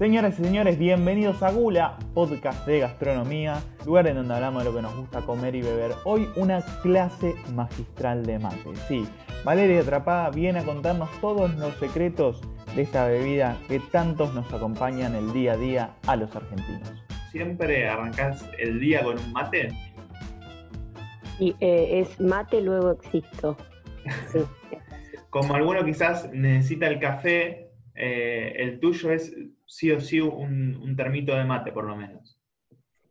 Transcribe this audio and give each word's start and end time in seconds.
Señoras 0.00 0.40
y 0.40 0.44
señores, 0.44 0.78
bienvenidos 0.78 1.42
a 1.42 1.52
Gula, 1.52 1.98
podcast 2.14 2.66
de 2.66 2.80
gastronomía, 2.80 3.62
lugar 3.84 4.06
en 4.06 4.14
donde 4.14 4.32
hablamos 4.32 4.64
de 4.64 4.70
lo 4.70 4.74
que 4.74 4.80
nos 4.80 4.96
gusta 4.96 5.20
comer 5.20 5.54
y 5.54 5.60
beber. 5.60 5.92
Hoy 6.04 6.26
una 6.36 6.62
clase 6.82 7.34
magistral 7.52 8.24
de 8.24 8.38
mate. 8.38 8.74
Sí, 8.88 9.06
Valeria 9.44 9.82
Atrapada 9.82 10.30
viene 10.30 10.60
a 10.60 10.64
contarnos 10.64 11.10
todos 11.20 11.54
los 11.56 11.74
secretos 11.74 12.40
de 12.74 12.80
esta 12.80 13.08
bebida 13.08 13.58
que 13.68 13.78
tantos 13.78 14.32
nos 14.32 14.50
acompañan 14.54 15.14
el 15.14 15.34
día 15.34 15.52
a 15.52 15.56
día 15.58 15.90
a 16.06 16.16
los 16.16 16.34
argentinos. 16.34 16.94
¿Siempre 17.30 17.86
arrancás 17.86 18.48
el 18.58 18.80
día 18.80 19.04
con 19.04 19.18
un 19.18 19.32
mate? 19.34 19.68
Y 21.38 21.54
eh, 21.60 22.00
es 22.00 22.18
mate, 22.18 22.62
luego 22.62 22.92
existo. 22.92 23.54
Como 25.28 25.54
alguno 25.54 25.84
quizás 25.84 26.26
necesita 26.32 26.86
el 26.86 26.98
café, 26.98 27.69
eh, 27.94 28.54
el 28.56 28.80
tuyo 28.80 29.10
es 29.10 29.34
sí 29.66 29.90
o 29.90 30.00
sí 30.00 30.20
un, 30.20 30.94
termito 30.96 31.34
de 31.34 31.44
mate, 31.44 31.72
por 31.72 31.84
lo 31.84 31.96
menos. 31.96 32.38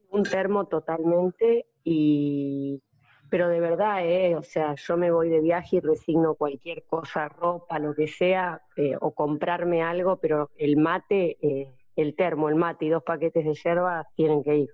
Un 0.10 0.24
termo 0.24 0.66
totalmente, 0.68 1.68
y 1.84 2.82
pero 3.30 3.48
de 3.48 3.60
verdad, 3.60 4.06
eh, 4.06 4.36
o 4.36 4.42
sea, 4.42 4.76
yo 4.76 4.98
me 4.98 5.12
voy 5.12 5.30
de 5.30 5.40
viaje 5.40 5.78
y 5.78 5.80
resigno 5.80 6.36
cualquier 6.36 6.84
cosa, 6.84 7.30
ropa, 7.30 7.78
lo 7.80 7.94
que 7.94 8.08
sea, 8.08 8.62
eh, 8.76 8.96
o 9.00 9.14
comprarme 9.14 9.84
algo, 9.84 10.18
pero 10.18 10.50
el 10.58 10.78
mate, 10.78 11.38
eh, 11.42 11.72
el 11.96 12.16
termo, 12.16 12.50
el 12.50 12.56
mate 12.56 12.86
y 12.86 12.90
dos 12.90 13.04
paquetes 13.04 13.46
de 13.46 13.54
yerba 13.54 14.08
tienen 14.16 14.44
que 14.44 14.56
ir. 14.58 14.70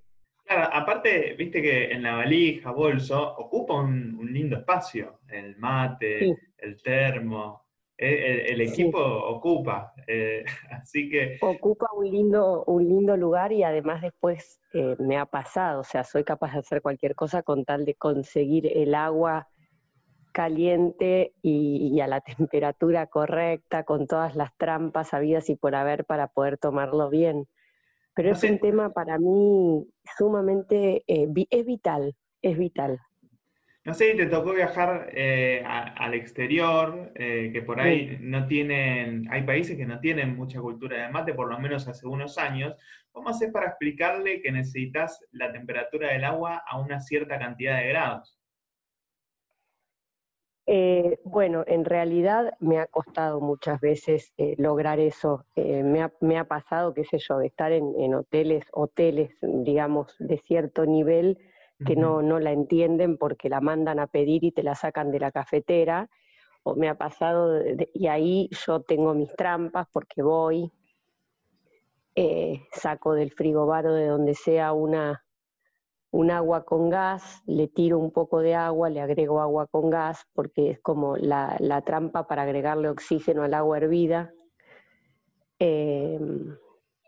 Claro, 0.46 0.70
aparte, 0.72 1.34
viste 1.38 1.62
que 1.62 1.92
en 1.92 2.04
la 2.04 2.16
valija, 2.16 2.72
bolso, 2.72 3.36
ocupa 3.38 3.74
un, 3.82 4.18
lindo 4.32 4.58
espacio, 4.58 5.20
el 5.28 5.58
mate, 5.58 6.38
el 6.58 6.82
termo. 6.82 7.65
Eh, 7.98 8.48
el, 8.50 8.60
equipo 8.60 9.00
ocupa, 9.00 9.94
eh, 10.06 10.44
así 10.72 11.10
que... 11.10 11.38
Ocupa 11.42 11.88
un 11.96 12.12
lindo, 12.12 12.66
un 12.66 12.88
lindo 12.90 13.16
lugar 13.16 13.54
y 13.54 13.64
además 13.64 14.02
después 14.02 14.60
eh, 14.74 14.98
me 15.00 15.18
ha 15.18 15.26
pasado, 15.26 15.80
o 15.80 15.84
sea, 15.86 16.04
soy 16.04 16.26
capaz 16.26 16.54
de 16.54 16.60
hacer 16.60 16.82
cualquier 16.82 17.16
cosa 17.16 17.42
con 17.42 17.64
tal 17.64 17.86
de 17.86 17.96
conseguir 17.96 18.68
el 18.68 18.96
agua 18.96 19.48
caliente 20.34 21.34
y, 21.42 21.98
a 22.02 22.08
la 22.08 22.20
temperatura 22.38 23.08
correcta, 23.08 23.86
con 23.86 24.08
todas 24.08 24.36
las 24.36 24.54
trampas 24.58 25.14
habidas 25.14 25.50
y 25.50 25.56
por 25.56 25.74
haber 25.74 26.04
para 26.04 26.28
poder 26.28 26.58
tomarlo 26.58 27.10
bien. 27.10 27.48
Pero 28.14 28.32
es 28.32 28.44
un 28.44 28.60
tema 28.60 28.92
para 28.92 29.18
mí 29.20 29.88
sumamente, 30.18 31.04
es 31.08 31.66
vital, 31.66 32.16
es 32.42 32.58
vital. 32.58 33.00
No 33.86 33.94
sé 33.94 34.12
si 34.12 34.18
te 34.18 34.26
tocó 34.26 34.52
viajar 34.52 35.12
eh, 35.14 35.64
al 35.64 36.16
exterior, 36.16 37.12
eh, 37.14 37.52
que 37.54 37.62
por 37.62 37.80
ahí 37.80 38.18
no 38.20 38.48
tienen, 38.48 39.28
hay 39.30 39.44
países 39.44 39.78
que 39.78 39.86
no 39.86 40.00
tienen 40.00 40.36
mucha 40.36 40.60
cultura 40.60 41.04
de 41.04 41.10
mate, 41.10 41.36
por 41.36 41.48
lo 41.48 41.60
menos 41.60 41.88
hace 41.88 42.08
unos 42.08 42.40
años. 42.40 42.76
¿Cómo 43.12 43.30
haces 43.30 43.52
para 43.52 43.68
explicarle 43.68 44.42
que 44.42 44.52
necesitas 44.52 45.24
la 45.32 45.52
temperatura 45.52 46.12
del 46.12 46.24
agua 46.24 46.64
a 46.68 46.80
una 46.80 47.00
cierta 47.00 47.38
cantidad 47.38 47.78
de 47.78 47.90
grados? 47.90 48.40
Eh, 50.66 51.20
bueno, 51.24 51.64
en 51.68 51.86
realidad 51.86 52.54
me 52.60 52.80
ha 52.80 52.88
costado 52.88 53.40
muchas 53.40 53.80
veces 53.82 54.34
lograr 54.58 55.00
eso. 55.00 55.46
Me 55.56 56.02
ha, 56.02 56.12
me, 56.22 56.40
ha, 56.40 56.46
pasado, 56.46 56.96
qué 56.96 57.04
sé 57.04 57.20
yo, 57.20 57.38
de 57.38 57.46
estar 57.46 57.72
en, 57.72 57.94
en 58.00 58.16
hoteles, 58.16 58.66
hoteles, 58.72 59.38
digamos, 59.44 60.16
de 60.18 60.40
cierto 60.40 60.88
nivel 60.88 61.38
que 61.84 61.96
no, 61.96 62.22
no 62.22 62.40
la 62.40 62.52
entienden 62.52 63.18
porque 63.18 63.50
la 63.50 63.60
mandan 63.60 64.00
a 64.00 64.08
pedir 64.08 64.44
y 64.44 64.52
te 64.52 64.64
la 64.64 64.76
sacan 64.76 65.12
de 65.12 65.20
la 65.20 65.32
cafetera, 65.32 66.10
o 66.64 66.76
me 66.76 66.90
ha 66.90 66.96
pasado, 66.96 67.62
y 67.94 68.08
ahí 68.08 68.50
yo 68.66 68.82
tengo 68.82 69.14
mis 69.14 69.34
trampas 69.36 69.88
porque 69.92 70.22
voy, 70.22 70.72
eh, 72.16 72.62
saco 72.72 73.14
del 73.14 73.32
frigobar 73.32 73.86
o 73.88 73.94
de 73.94 74.08
donde 74.08 74.36
sea 74.36 74.72
una, 74.74 75.24
un 76.12 76.32
agua 76.32 76.64
con 76.64 76.90
gas, 76.90 77.44
le 77.46 77.68
tiro 77.68 78.00
un 78.00 78.12
poco 78.12 78.40
de 78.40 78.56
agua, 78.56 78.90
le 78.90 79.02
agrego 79.02 79.42
agua 79.42 79.68
con 79.68 79.90
gas, 79.90 80.26
porque 80.34 80.72
es 80.72 80.80
como 80.80 81.18
la, 81.18 81.58
trampa 81.86 82.26
para 82.26 82.44
agregarle 82.44 82.90
oxígeno 82.90 83.44
al 83.44 83.54
agua 83.54 83.78
hervida, 83.78 84.34
em, 85.60 86.56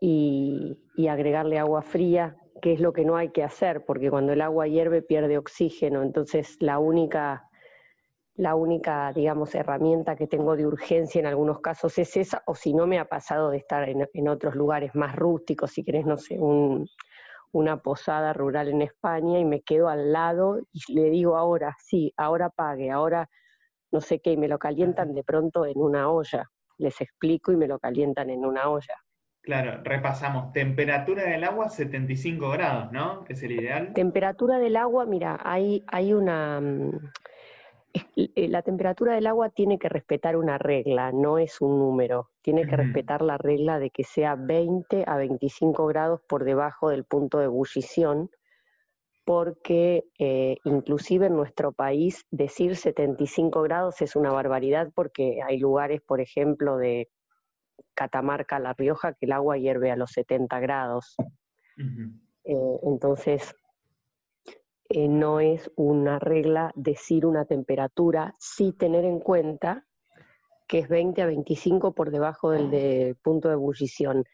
y, 0.02 0.78
y 0.96 1.08
agregarle 1.08 1.58
agua 1.58 1.82
fría 1.82 2.36
que 2.62 2.74
es 2.74 2.80
lo 2.80 2.94
que 2.94 3.06
no 3.06 3.16
hay 3.18 3.30
que 3.30 3.44
hacer, 3.44 3.86
porque 3.86 4.10
cuando 4.10 4.34
el 4.34 4.42
agua 4.42 4.68
hierve 4.68 5.02
pierde 5.02 5.38
oxígeno, 5.38 6.02
entonces 6.02 6.58
la 6.60 6.80
única, 6.80 7.50
la 8.36 8.56
única, 8.56 9.12
digamos, 9.14 9.54
herramienta 9.56 10.16
que 10.16 10.28
tengo 10.28 10.56
de 10.56 10.66
urgencia 10.66 11.20
en 11.20 11.28
algunos 11.28 11.60
casos 11.60 11.98
es 11.98 12.16
esa, 12.18 12.44
o 12.46 12.56
si 12.56 12.74
no 12.74 12.88
me 12.88 13.00
ha 13.00 13.06
pasado 13.06 13.50
de 13.50 13.58
estar 13.58 13.88
en, 13.90 14.28
otros 14.28 14.56
lugares 14.56 14.96
más 14.96 15.16
rústicos, 15.16 15.72
si 15.72 15.84
querés, 15.84 16.06
no 16.06 16.18
sé, 16.18 16.38
una 17.52 17.82
posada 17.82 18.34
rural 18.34 18.70
en 18.70 18.82
España 18.82 19.40
y 19.40 19.46
me 19.46 19.62
quedo 19.62 19.90
al 19.90 20.12
lado 20.12 20.60
y 20.72 20.94
le 20.94 21.10
digo 21.10 21.38
ahora, 21.38 21.76
sí, 21.80 22.14
ahora 22.18 22.50
pague, 22.50 22.92
ahora 22.92 23.30
no 23.92 24.02
sé 24.02 24.20
qué, 24.20 24.34
y 24.34 24.38
me 24.38 24.48
lo 24.48 24.60
calientan 24.60 25.14
de 25.14 25.24
pronto 25.24 25.66
en 25.66 25.78
una 25.80 26.10
olla. 26.10 26.50
Les 26.78 27.00
explico 27.02 27.52
y 27.52 27.58
me 27.58 27.68
lo 27.68 27.80
calientan 27.80 28.30
en 28.30 28.46
una 28.46 28.70
olla. 28.70 28.96
Claro, 29.48 29.80
repasamos. 29.82 30.52
Temperatura 30.52 31.24
del 31.24 31.46
agua 31.46 31.70
75 31.70 32.50
grados, 32.50 32.92
¿no? 32.92 33.24
Es 33.30 33.42
el 33.44 33.54
ideal. 33.54 33.94
Temperatura 33.94 34.60
del 34.60 34.76
agua, 34.76 35.06
mira, 35.06 35.40
hay, 35.42 35.86
hay 35.88 36.12
una... 36.12 36.60
Mm, 36.60 37.00
eh, 38.18 38.50
la 38.50 38.62
temperatura 38.62 39.16
del 39.16 39.26
agua 39.26 39.50
tiene 39.50 39.80
que 39.80 39.88
respetar 39.88 40.36
una 40.36 40.58
regla, 40.58 41.14
no 41.14 41.38
es 41.38 41.62
un 41.62 41.80
número. 41.80 42.30
Tiene 42.42 42.68
que 42.68 42.76
respetar 42.76 43.22
la 43.22 43.38
regla 43.38 43.80
de 43.80 43.90
que 43.90 44.04
sea 44.04 44.36
20 44.36 45.06
a 45.08 45.16
25 45.16 45.88
grados 45.88 46.20
por 46.28 46.44
debajo 46.44 46.90
del 46.90 47.06
punto 47.06 47.40
de 47.40 47.46
ebullición, 47.46 48.30
porque 49.24 50.04
eh, 50.20 50.58
inclusive 50.66 51.28
en 51.28 51.38
nuestro 51.38 51.72
país 51.72 52.26
decir 52.32 52.76
75 52.76 53.62
grados 53.62 54.02
es 54.02 54.18
una 54.18 54.34
barbaridad 54.34 54.90
porque 54.94 55.40
hay 55.42 55.58
lugares, 55.58 56.02
por 56.02 56.20
ejemplo, 56.20 56.76
de 56.76 57.08
Catamarca, 57.98 58.60
La 58.60 58.74
Rioja, 58.74 59.14
que 59.14 59.26
el 59.26 59.32
agua 59.32 59.58
hierve 59.58 59.90
a 59.90 59.96
los 59.96 60.12
70 60.12 60.60
grados. 60.60 61.16
Eh, 62.44 62.80
entonces, 62.84 63.56
eh, 64.90 65.08
no 65.08 65.40
es 65.40 65.72
una 65.76 66.20
regla 66.20 66.72
decir 66.76 67.26
una 67.26 67.46
temperatura, 67.46 68.36
sí 68.38 68.72
tener 68.72 69.04
en 69.04 69.20
cuenta 69.20 69.88
que 70.68 70.78
es 70.80 70.90
20 70.90 71.24
a 71.24 71.26
25 71.26 71.94
por 71.96 72.12
debajo 72.12 72.52
del 72.52 73.16
punto 73.16 73.48
de 73.48 73.56
ebullición. 73.56 74.26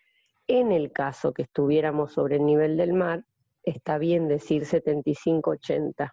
En 0.48 0.74
el 0.74 0.92
caso 0.92 1.34
que 1.34 1.44
estuviéramos 1.44 2.12
sobre 2.12 2.36
el 2.36 2.46
nivel 2.46 2.76
del 2.76 2.94
mar, 2.94 3.24
está 3.64 3.98
bien 3.98 4.28
decir 4.28 4.64
75-80. 4.64 6.12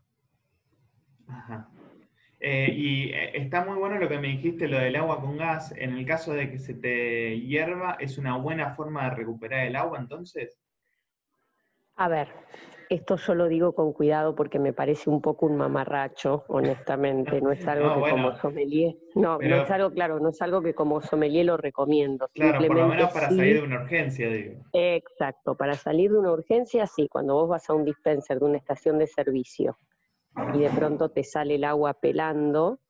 Eh, 2.40 2.72
y 2.74 3.10
eh, 3.10 3.36
está 3.36 3.64
muy 3.64 3.76
bueno 3.76 3.98
lo 3.98 4.08
que 4.08 4.18
me 4.18 4.28
dijiste, 4.28 4.66
lo 4.66 4.78
del 4.78 4.96
agua 4.96 5.20
con 5.20 5.36
gas. 5.36 5.72
En 5.76 5.96
el 5.96 6.06
caso 6.06 6.32
de 6.32 6.50
que 6.50 6.58
se 6.58 6.74
te 6.74 7.38
hierva, 7.38 7.96
¿es 8.00 8.16
una 8.16 8.36
buena 8.38 8.74
forma 8.74 9.04
de 9.04 9.16
recuperar 9.16 9.66
el 9.66 9.76
agua 9.76 9.98
entonces? 9.98 10.58
A 11.96 12.08
ver, 12.08 12.28
esto 12.88 13.16
yo 13.16 13.34
lo 13.34 13.46
digo 13.46 13.74
con 13.74 13.92
cuidado 13.92 14.34
porque 14.34 14.58
me 14.58 14.72
parece 14.72 15.10
un 15.10 15.20
poco 15.20 15.44
un 15.44 15.58
mamarracho, 15.58 16.44
honestamente. 16.48 17.42
No 17.42 17.52
es 17.52 17.66
algo 17.68 18.02
que 18.02 18.10
como 18.10 18.34
sommelier. 18.36 18.96
No, 19.14 19.38
no 19.38 19.56
es 19.56 19.70
algo, 19.70 19.90
claro, 19.90 20.18
no 20.18 20.30
es 20.30 20.40
algo 20.40 20.62
que 20.62 20.72
como 20.72 21.02
sommelier 21.02 21.44
lo 21.44 21.58
recomiendo. 21.58 22.30
Claro, 22.32 22.66
por 22.66 22.74
lo 22.74 22.88
menos 22.88 23.12
para 23.12 23.28
salir 23.28 23.60
de 23.60 23.66
una 23.66 23.82
urgencia, 23.82 24.30
digo. 24.30 24.62
Exacto, 24.72 25.56
para 25.58 25.74
salir 25.74 26.10
de 26.10 26.18
una 26.18 26.32
urgencia, 26.32 26.86
sí, 26.86 27.06
cuando 27.06 27.34
vos 27.34 27.50
vas 27.50 27.68
a 27.68 27.74
un 27.74 27.84
dispenser 27.84 28.38
de 28.38 28.46
una 28.46 28.56
estación 28.56 28.98
de 28.98 29.06
servicio 29.06 29.76
y 30.54 30.58
de 30.60 30.70
pronto 30.70 31.10
te 31.10 31.24
sale 31.24 31.56
el 31.56 31.64
agua 31.64 31.94
pelando, 31.94 32.80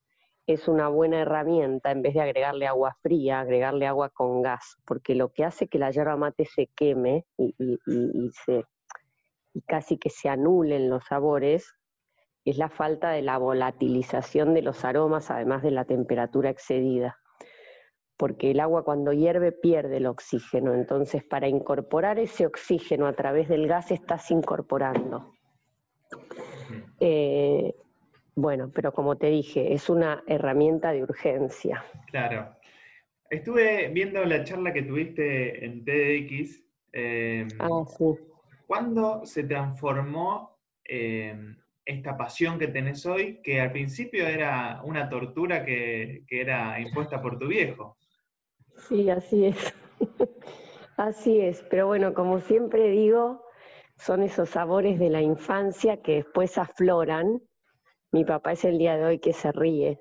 es 0.46 0.68
una 0.68 0.88
buena 0.88 1.20
herramienta 1.20 1.90
en 1.90 2.02
vez 2.02 2.14
de 2.14 2.22
agregarle 2.22 2.66
agua 2.66 2.96
fría, 3.02 3.40
agregarle 3.40 3.86
agua 3.86 4.10
con 4.10 4.42
gas, 4.42 4.76
porque 4.84 5.14
lo 5.14 5.32
que 5.32 5.44
hace 5.44 5.68
que 5.68 5.78
la 5.78 5.90
yerba 5.90 6.16
mate 6.16 6.44
se 6.44 6.66
queme 6.66 7.24
y, 7.36 7.54
casi 9.66 9.98
que 9.98 10.10
se 10.10 10.28
anulen 10.28 10.88
los 10.88 11.04
sabores 11.04 11.74
es 12.44 12.56
la 12.56 12.68
falta 12.68 13.10
de 13.10 13.22
la 13.22 13.36
volatilización 13.38 14.54
de 14.54 14.62
los 14.62 14.84
aromas, 14.84 15.30
además 15.30 15.62
de 15.62 15.72
la 15.72 15.84
temperatura 15.84 16.50
excedida. 16.50 17.18
Porque 18.16 18.52
el 18.52 18.60
agua 18.60 18.84
cuando 18.84 19.12
hierve 19.12 19.52
pierde 19.52 19.98
el 19.98 20.06
oxígeno, 20.06 20.74
entonces 20.74 21.24
para 21.24 21.48
incorporar 21.48 22.18
ese 22.18 22.46
oxígeno 22.46 23.06
a 23.06 23.12
través 23.12 23.48
del 23.48 23.66
gas 23.66 23.90
estás 23.90 24.30
incorporando. 24.30 25.32
Eh, 27.00 27.74
bueno, 28.34 28.70
pero 28.74 28.92
como 28.92 29.16
te 29.16 29.28
dije, 29.28 29.72
es 29.72 29.90
una 29.90 30.22
herramienta 30.26 30.92
de 30.92 31.02
urgencia. 31.02 31.84
Claro. 32.10 32.54
Estuve 33.28 33.88
viendo 33.88 34.24
la 34.24 34.42
charla 34.44 34.72
que 34.72 34.82
tuviste 34.82 35.64
en 35.64 35.84
TDX. 35.84 36.64
Em, 36.92 37.48
ah, 37.58 37.84
sí. 37.86 38.04
¿Cuándo 38.66 39.24
se 39.24 39.44
transformó 39.44 40.58
em, 40.84 41.56
esta 41.84 42.16
pasión 42.16 42.58
que 42.58 42.68
tenés 42.68 43.04
hoy, 43.06 43.40
que 43.42 43.60
al 43.60 43.72
principio 43.72 44.26
era 44.26 44.80
una 44.84 45.08
tortura 45.08 45.64
que, 45.64 46.24
que 46.26 46.40
era 46.40 46.80
impuesta 46.80 47.20
por 47.20 47.38
tu 47.38 47.48
viejo? 47.48 47.96
Sí, 48.88 49.10
así 49.10 49.46
es. 49.46 49.74
Así 50.96 51.40
es, 51.40 51.64
pero 51.70 51.86
bueno, 51.86 52.12
como 52.12 52.40
siempre 52.40 52.90
digo, 52.90 53.42
son 54.00 54.22
esos 54.22 54.48
sabores 54.48 54.98
de 54.98 55.10
la 55.10 55.20
infancia 55.20 55.98
que 55.98 56.16
después 56.16 56.56
afloran. 56.56 57.40
Mi 58.12 58.24
papá 58.24 58.52
es 58.52 58.64
el 58.64 58.78
día 58.78 58.96
de 58.96 59.04
hoy 59.04 59.18
que 59.18 59.32
se 59.32 59.52
ríe 59.52 60.00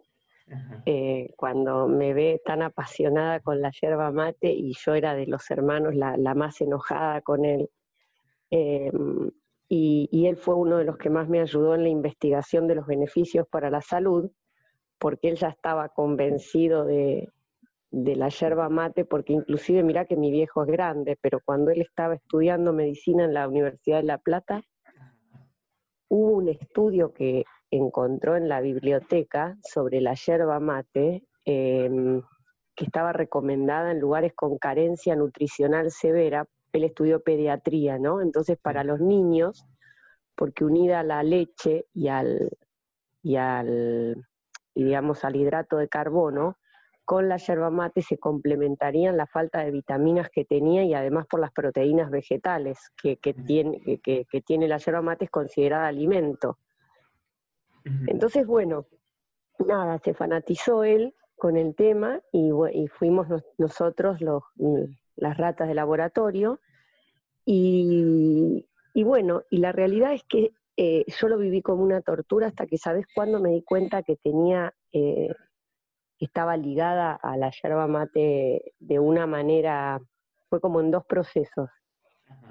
eh, 0.86 1.34
cuando 1.36 1.88
me 1.88 2.13
ve 2.13 2.42
tan 2.44 2.62
apasionada 2.62 3.40
con 3.42 3.62
la 3.62 3.72
yerba 3.72 4.12
mate 4.12 4.51
y 4.51 4.74
yo 4.74 4.96
era 4.96 5.13
de 5.13 5.28
los 5.28 5.51
hermanos 5.51 5.94
la, 5.96 6.18
más 6.34 6.62
enojada 6.62 7.22
con 7.22 7.44
él. 7.46 7.69
Em, 8.50 9.30
y, 9.68 10.25
él 10.25 10.38
fue 10.38 10.56
uno 10.56 10.78
de 10.78 10.86
los 10.86 10.98
que 10.98 11.10
más 11.10 11.28
me 11.30 11.42
ayudó 11.42 11.75
en 11.75 11.84
la 11.84 11.90
investigación 11.90 12.68
de 12.68 12.75
los 12.75 12.88
beneficios 12.88 13.48
para 13.48 13.69
la 13.69 13.81
salud, 13.81 14.31
porque 14.98 15.30
él 15.30 15.36
ya 15.36 15.50
estaba 15.50 15.90
convencido 15.90 16.86
de, 16.86 17.30
de 17.91 18.15
la 18.15 18.30
yerba 18.30 18.69
mate, 18.69 19.06
porque 19.06 19.33
inclusive 19.33 19.83
mira 19.83 20.06
que 20.06 20.15
mi 20.15 20.31
viejo 20.31 20.63
es 20.63 20.69
grande, 20.69 21.18
pero 21.21 21.39
cuando 21.44 21.71
él 21.71 21.81
estaba 21.81 22.15
estudiando 22.15 22.74
medicina 22.74 23.25
en 23.25 23.33
la 23.33 23.47
Universidad 23.47 23.97
de 23.97 24.03
La 24.03 24.18
Plata, 24.18 24.62
hubo 26.09 26.38
un 26.38 26.50
estudio 26.50 27.13
que 27.13 27.45
encontró 27.71 28.36
en 28.36 28.50
la 28.50 28.62
biblioteca 28.62 29.57
sobre 29.62 30.01
la 30.01 30.13
yerba 30.13 30.59
mate, 30.59 31.24
em, 31.45 32.21
que 32.75 32.86
estaba 32.86 33.12
recomendada 33.13 33.92
en 33.92 34.00
lugares 34.00 34.33
con 34.35 34.57
carencia 34.57 35.15
nutricional 35.15 35.92
severa. 35.92 36.45
Él 36.74 36.83
estudió 36.83 37.21
pediatría, 37.21 37.97
¿no? 37.97 38.21
Entonces, 38.21 38.57
para 38.62 38.83
los 38.83 39.00
niños, 39.00 39.65
porque 40.35 40.63
unida 40.63 41.01
a 41.01 41.03
la 41.03 41.24
leche 41.24 41.85
y 41.94 42.07
al, 42.07 42.50
y 43.21 43.35
al 43.35 44.15
digamos, 44.75 45.25
al 45.25 45.35
hidrato 45.35 45.77
de 45.77 45.89
carbono, 45.89 46.57
con 47.09 47.27
la 47.27 47.38
yerba 47.38 47.71
mate 47.71 48.03
se 48.03 48.19
complementarían 48.19 49.17
la 49.17 49.25
falta 49.25 49.65
de 49.65 49.71
vitaminas 49.71 50.29
que 50.29 50.45
tenía 50.45 50.83
y 50.83 50.94
además 50.94 51.25
por 51.25 51.39
las 51.39 51.51
proteínas 51.51 52.11
vegetales 52.11 52.77
que, 53.01 53.17
tiene, 53.47 53.81
que, 54.03 54.25
tiene 54.45 54.67
la 54.67 54.77
yerba 54.77 55.01
mate 55.01 55.25
es 55.25 55.31
considerada 55.31 55.88
alimento. 55.88 56.59
Entonces, 58.06 58.45
bueno, 58.45 58.85
nada, 59.57 59.97
se 59.97 60.13
fanatizó 60.13 60.83
él 60.83 61.15
con 61.35 61.57
el 61.57 61.73
tema 61.73 62.21
y, 62.31 62.51
fuimos 62.89 63.27
nosotros 63.57 64.21
los, 64.21 64.44
las 65.15 65.35
ratas 65.35 65.67
de 65.67 65.73
laboratorio 65.73 66.59
y, 67.44 68.67
bueno, 68.94 69.41
y 69.50 69.57
la 69.57 69.71
realidad 69.71 70.13
es 70.13 70.23
que 70.25 70.51
eh, 70.77 71.06
yo 71.07 71.27
lo 71.27 71.39
viví 71.39 71.63
como 71.63 71.81
una 71.81 72.01
tortura 72.01 72.45
hasta 72.45 72.67
que, 72.67 72.77
¿sabes 72.77 73.07
cuándo 73.15 73.39
me 73.39 73.50
di 73.50 73.63
cuenta 73.63 74.03
que 74.03 74.15
tenía... 74.15 74.75
Eh, 74.94 75.29
estaba 76.25 76.57
ligada 76.57 77.13
a 77.13 77.38
la 77.38 77.51
yerba 77.51 77.88
mate 77.88 78.74
de 78.80 79.00
una 79.00 79.25
manera, 79.25 80.00
fue 80.50 80.60
como 80.60 80.80
en 80.81 80.92
dos 80.92 81.06
procesos. 81.06 81.69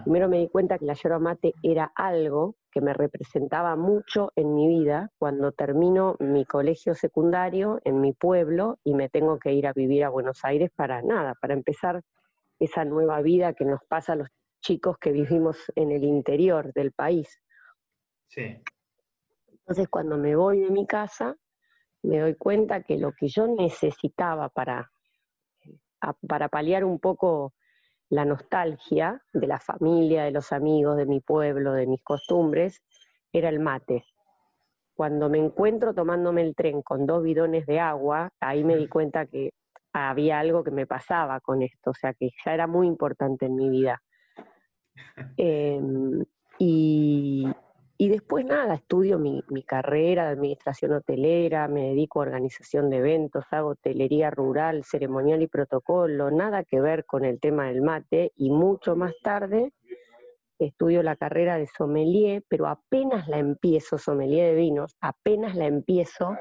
Primero 0.03 0.29
me 0.29 0.39
di 0.39 0.49
cuenta 0.49 0.79
que 0.79 0.87
la 0.87 0.95
yerba 0.95 1.19
mate 1.19 1.55
era 1.63 1.93
algo 1.95 2.57
que 2.71 2.81
me 2.81 2.93
representaba 2.93 3.77
mucho 3.77 4.33
en 4.37 4.55
mi 4.55 4.67
vida 4.69 5.11
cuando 5.19 5.53
termino 5.53 6.17
mi 6.19 6.45
colegio 6.45 6.95
secundario 6.95 7.81
en 7.85 8.01
mi 8.01 8.13
pueblo 8.13 8.79
y 8.85 8.95
me 8.95 9.09
tengo 9.09 9.39
que 9.39 9.53
ir 9.53 9.67
a 9.67 9.73
vivir 9.73 10.05
a 10.05 10.09
Buenos 10.09 10.45
Aires 10.45 10.71
para 10.75 11.03
nada, 11.03 11.35
para 11.41 11.55
empezar 11.55 12.03
esa 12.59 12.85
nueva 12.85 13.21
vida 13.23 13.53
que 13.53 13.65
nos 13.65 13.81
pasa 13.89 14.15
a 14.15 14.17
los 14.17 14.29
chicos 14.61 14.99
que 14.99 15.13
vivimos 15.13 15.57
en 15.77 15.93
el 15.93 16.05
interior 16.05 16.73
del 16.73 16.93
país. 16.93 17.41
Sí. 18.29 18.61
Entonces 19.47 19.89
cuando 19.89 20.17
me 20.17 20.35
voy 20.35 20.61
de 20.61 20.71
mi 20.71 20.87
casa, 20.87 21.37
me 22.03 22.21
doy 22.21 22.35
cuenta 22.35 22.83
que 22.83 22.99
lo 22.99 23.13
que 23.13 23.29
yo 23.29 23.47
necesitaba 23.47 24.49
para, 24.49 24.91
para 26.27 26.49
paliar 26.49 26.85
un 26.85 26.99
poco 26.99 27.55
la 28.11 28.25
nostalgia 28.25 29.23
de 29.33 29.47
la 29.47 29.61
familia, 29.61 30.25
de 30.25 30.31
los 30.31 30.53
amigos, 30.53 30.97
de 30.97 31.07
mi 31.07 31.21
pueblo, 31.21 31.73
de 31.73 31.87
mis 31.87 32.03
costumbres, 32.03 32.83
era 33.33 33.49
el 33.49 33.61
mate. 33.61 34.05
Cuando 34.95 35.29
me 35.29 35.39
encuentro 35.39 35.95
tomándome 35.95 36.43
el 36.43 36.55
tren 36.55 36.83
con 36.83 37.07
dos 37.07 37.23
bidones 37.23 37.67
de 37.67 37.81
agua, 37.81 38.31
ahí 38.41 38.65
me 38.65 38.77
di 38.77 38.89
cuenta 38.89 39.27
que 39.27 39.53
había 39.93 40.41
algo 40.41 40.65
que 40.65 40.71
me 40.71 40.87
pasaba 40.87 41.41
con 41.41 41.63
esto, 41.63 41.91
o 41.91 41.95
sea 41.95 42.15
que 42.15 42.31
ya 42.45 42.55
era 42.55 42.67
muy 42.67 42.87
importante 42.87 43.47
en 43.47 43.55
mi 43.55 43.69
vida. 43.69 44.03
Em, 45.37 46.25
y, 46.59 47.47
y 48.01 48.09
después 48.11 48.45
nada, 48.45 48.77
estudio 48.77 49.19
mi, 49.19 49.43
carrera 49.67 50.27
de 50.27 50.31
administración 50.31 50.93
hotelera, 50.93 51.67
me 51.67 51.89
dedico 51.89 52.21
a 52.21 52.23
organización 52.23 52.91
de 52.91 52.99
eventos, 52.99 53.45
hago 53.51 53.71
hotelería 53.71 54.31
rural, 54.31 54.85
ceremonial 54.85 55.43
y 55.43 55.49
protocolo, 55.49 56.31
nada 56.31 56.63
que 56.63 56.81
ver 56.81 57.05
con 57.07 57.25
el 57.25 57.41
tema 57.41 57.67
del 57.67 57.83
mate. 57.83 58.33
Y 58.37 58.51
mucho 58.51 58.95
más 58.95 59.15
tarde 59.21 59.73
estudio 60.61 61.03
la 61.03 61.17
carrera 61.17 61.59
de 61.59 61.67
sommelier, 61.67 62.45
pero 62.49 62.69
apenas 62.69 63.27
la 63.27 63.39
empiezo, 63.39 63.99
sommelier 63.99 64.55
de 64.55 64.61
vinos, 64.61 64.97
apenas 65.01 65.57
la 65.57 65.67
empiezo, 65.67 66.37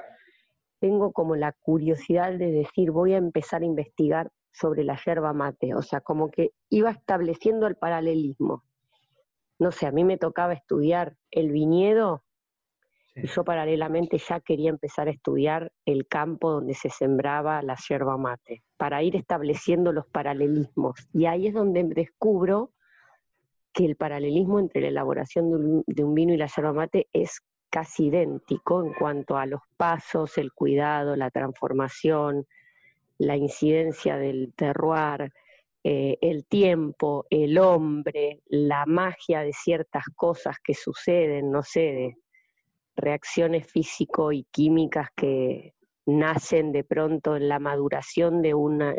tengo 0.79 1.11
como 1.11 1.35
la 1.35 1.53
curiosidad 1.53 2.33
de 2.33 2.51
decir, 2.51 2.91
voy 2.91 3.13
a 3.13 3.17
empezar 3.17 3.63
a 3.63 3.65
investigar 3.65 4.29
sobre 4.51 4.83
la 4.83 4.95
yerba 5.03 5.33
mate, 5.33 5.73
o 5.73 5.81
sea, 5.81 6.01
como 6.01 6.29
que 6.29 6.51
iba 6.69 6.91
estableciendo 6.91 7.65
el 7.65 7.77
paralelismo 7.77 8.63
no 9.59 9.71
sé, 9.71 9.87
a 9.87 9.91
mí 9.91 10.03
me 10.03 10.17
tocaba 10.17 10.53
estudiar 10.53 11.15
el 11.31 11.51
viñedo 11.51 12.23
y 13.15 13.25
yo 13.25 13.43
paralelamente 13.43 14.19
ya 14.19 14.39
quería 14.39 14.69
empezar 14.69 15.07
a 15.07 15.11
estudiar 15.11 15.71
el 15.85 16.07
campo 16.07 16.51
donde 16.51 16.75
se 16.75 16.89
sembraba 16.89 17.63
la 17.63 17.75
yerba 17.89 18.15
mate, 18.15 18.63
para 18.77 19.01
ir 19.01 19.15
estableciendo 19.15 19.91
los 19.91 20.05
paralelismos. 20.05 21.07
Y 21.13 21.25
ahí 21.25 21.47
es 21.47 21.55
donde 21.55 21.83
descubro 21.83 22.73
que 23.73 23.85
el 23.85 23.95
paralelismo 23.95 24.59
entre 24.59 24.81
la 24.81 24.89
elaboración 24.89 25.49
de 25.49 25.55
un, 25.55 25.83
de 25.87 26.03
un 26.03 26.13
vino 26.13 26.33
y 26.33 26.37
la 26.37 26.45
yerba 26.45 26.73
mate 26.73 27.07
es 27.11 27.41
casi 27.71 28.07
idéntico 28.07 28.83
en 28.85 28.93
cuanto 28.93 29.35
a 29.35 29.47
los 29.47 29.61
pasos, 29.77 30.37
el 30.37 30.53
cuidado, 30.53 31.15
la 31.15 31.31
transformación, 31.31 32.45
la 33.17 33.35
incidencia 33.35 34.17
del 34.17 34.53
terroir, 34.55 35.33
eh, 35.89 36.17
el 36.19 36.45
tiempo, 36.45 37.25
el 37.29 37.57
hombre, 37.57 38.41
la 38.47 38.85
magia 38.85 39.39
de 39.39 39.53
ciertas 39.53 40.03
cosas 40.17 40.57
que 40.61 40.73
suceden, 40.73 41.49
no 41.49 41.63
sé, 41.63 41.79
de 41.79 42.15
reacciones 42.97 43.71
físico 43.71 44.33
y 44.33 44.43
químicas 44.51 45.07
que 45.15 45.75
nacen 46.05 46.73
de 46.73 46.83
pronto 46.83 47.37
en 47.37 47.47
la 47.47 47.59
maduración 47.59 48.41
de 48.41 48.53
una, 48.53 48.95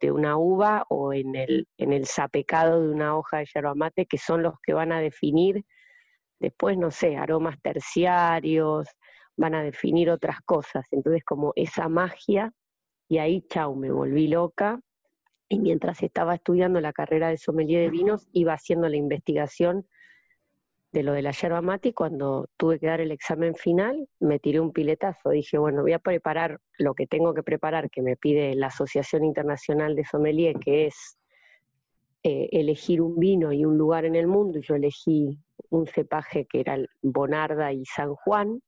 de 0.00 0.10
una 0.10 0.38
uva 0.38 0.86
o 0.88 1.12
en 1.12 1.36
el, 1.36 1.68
en 1.76 1.92
el 1.92 2.06
sapecado 2.06 2.80
de 2.80 2.88
una 2.88 3.14
hoja 3.14 3.40
de 3.40 3.48
yerba 3.54 3.74
mate, 3.74 4.06
que 4.06 4.16
son 4.16 4.42
los 4.42 4.54
que 4.62 4.72
van 4.72 4.90
a 4.90 5.02
definir 5.02 5.66
después, 6.40 6.78
no 6.78 6.90
sé, 6.90 7.14
aromas 7.14 7.60
terciarios, 7.60 8.88
van 9.36 9.54
a 9.54 9.62
definir 9.62 10.08
otras 10.08 10.40
cosas. 10.46 10.86
Entonces, 10.92 11.24
como 11.26 11.52
esa 11.56 11.90
magia, 11.90 12.50
y 13.06 13.18
ahí, 13.18 13.44
chau, 13.50 13.76
me 13.76 13.90
volví 13.92 14.28
loca 14.28 14.80
y 15.52 15.58
mientras 15.58 16.02
estaba 16.02 16.34
estudiando 16.34 16.80
la 16.80 16.94
carrera 16.94 17.28
de 17.28 17.36
sommelier 17.36 17.82
de 17.82 17.90
vinos, 17.90 18.26
iba 18.32 18.54
haciendo 18.54 18.88
la 18.88 18.96
investigación 18.96 19.86
de 20.92 21.02
lo 21.02 21.12
de 21.12 21.20
la 21.20 21.32
yerba 21.32 21.60
mate 21.60 21.92
cuando 21.92 22.48
tuve 22.56 22.78
que 22.78 22.86
dar 22.86 23.02
el 23.02 23.12
examen 23.12 23.54
final, 23.54 24.08
me 24.18 24.38
tiré 24.38 24.60
un 24.60 24.72
piletazo. 24.72 25.30
Dije, 25.30 25.58
bueno, 25.58 25.82
voy 25.82 25.92
a 25.92 25.98
preparar 25.98 26.58
lo 26.78 26.94
que 26.94 27.06
tengo 27.06 27.34
que 27.34 27.42
preparar, 27.42 27.90
que 27.90 28.00
me 28.00 28.16
pide 28.16 28.54
la 28.54 28.68
Asociación 28.68 29.24
Internacional 29.24 29.94
de 29.94 30.04
Sommelier, 30.04 30.58
que 30.58 30.86
es 30.86 31.18
eh, 32.22 32.48
elegir 32.52 33.02
un 33.02 33.18
vino 33.18 33.52
y 33.52 33.66
un 33.66 33.76
lugar 33.76 34.06
en 34.06 34.14
el 34.14 34.26
mundo. 34.26 34.58
Y 34.58 34.62
yo 34.62 34.74
elegí 34.74 35.38
un 35.68 35.86
cepaje 35.86 36.46
que 36.46 36.60
era 36.60 36.76
el 36.76 36.88
Bonarda 37.02 37.74
y 37.74 37.84
San 37.84 38.14
Juan, 38.14 38.62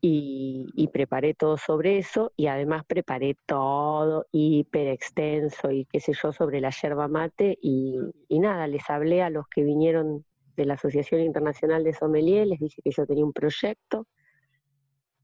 y, 0.00 0.88
preparé 0.92 1.34
todo 1.34 1.56
sobre 1.56 1.98
eso 1.98 2.32
y 2.36 2.46
además 2.46 2.84
preparé 2.86 3.36
todo 3.46 4.26
hiper 4.32 4.88
extenso 4.88 5.70
y 5.70 5.86
qué 5.86 6.00
sé 6.00 6.12
yo 6.12 6.32
sobre 6.32 6.60
la 6.60 6.70
yerba 6.70 7.08
mate 7.08 7.58
y, 7.60 7.98
nada, 8.30 8.66
les 8.66 8.88
hablé 8.88 9.22
a 9.22 9.30
los 9.30 9.46
que 9.48 9.62
vinieron 9.62 10.24
de 10.56 10.66
la 10.66 10.74
Asociación 10.74 11.20
Internacional 11.20 11.82
de 11.84 11.94
Sommelier, 11.94 12.46
les 12.46 12.60
dije 12.60 12.80
que 12.82 12.90
yo 12.90 13.06
tenía 13.06 13.24
un 13.24 13.32
proyecto, 13.32 14.06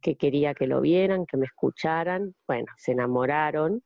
que 0.00 0.16
quería 0.16 0.54
que 0.54 0.66
lo 0.66 0.80
vieran, 0.80 1.26
que 1.26 1.36
me 1.36 1.46
escucharan, 1.46 2.34
bueno, 2.46 2.66
se 2.76 2.92
enamoraron 2.92 3.82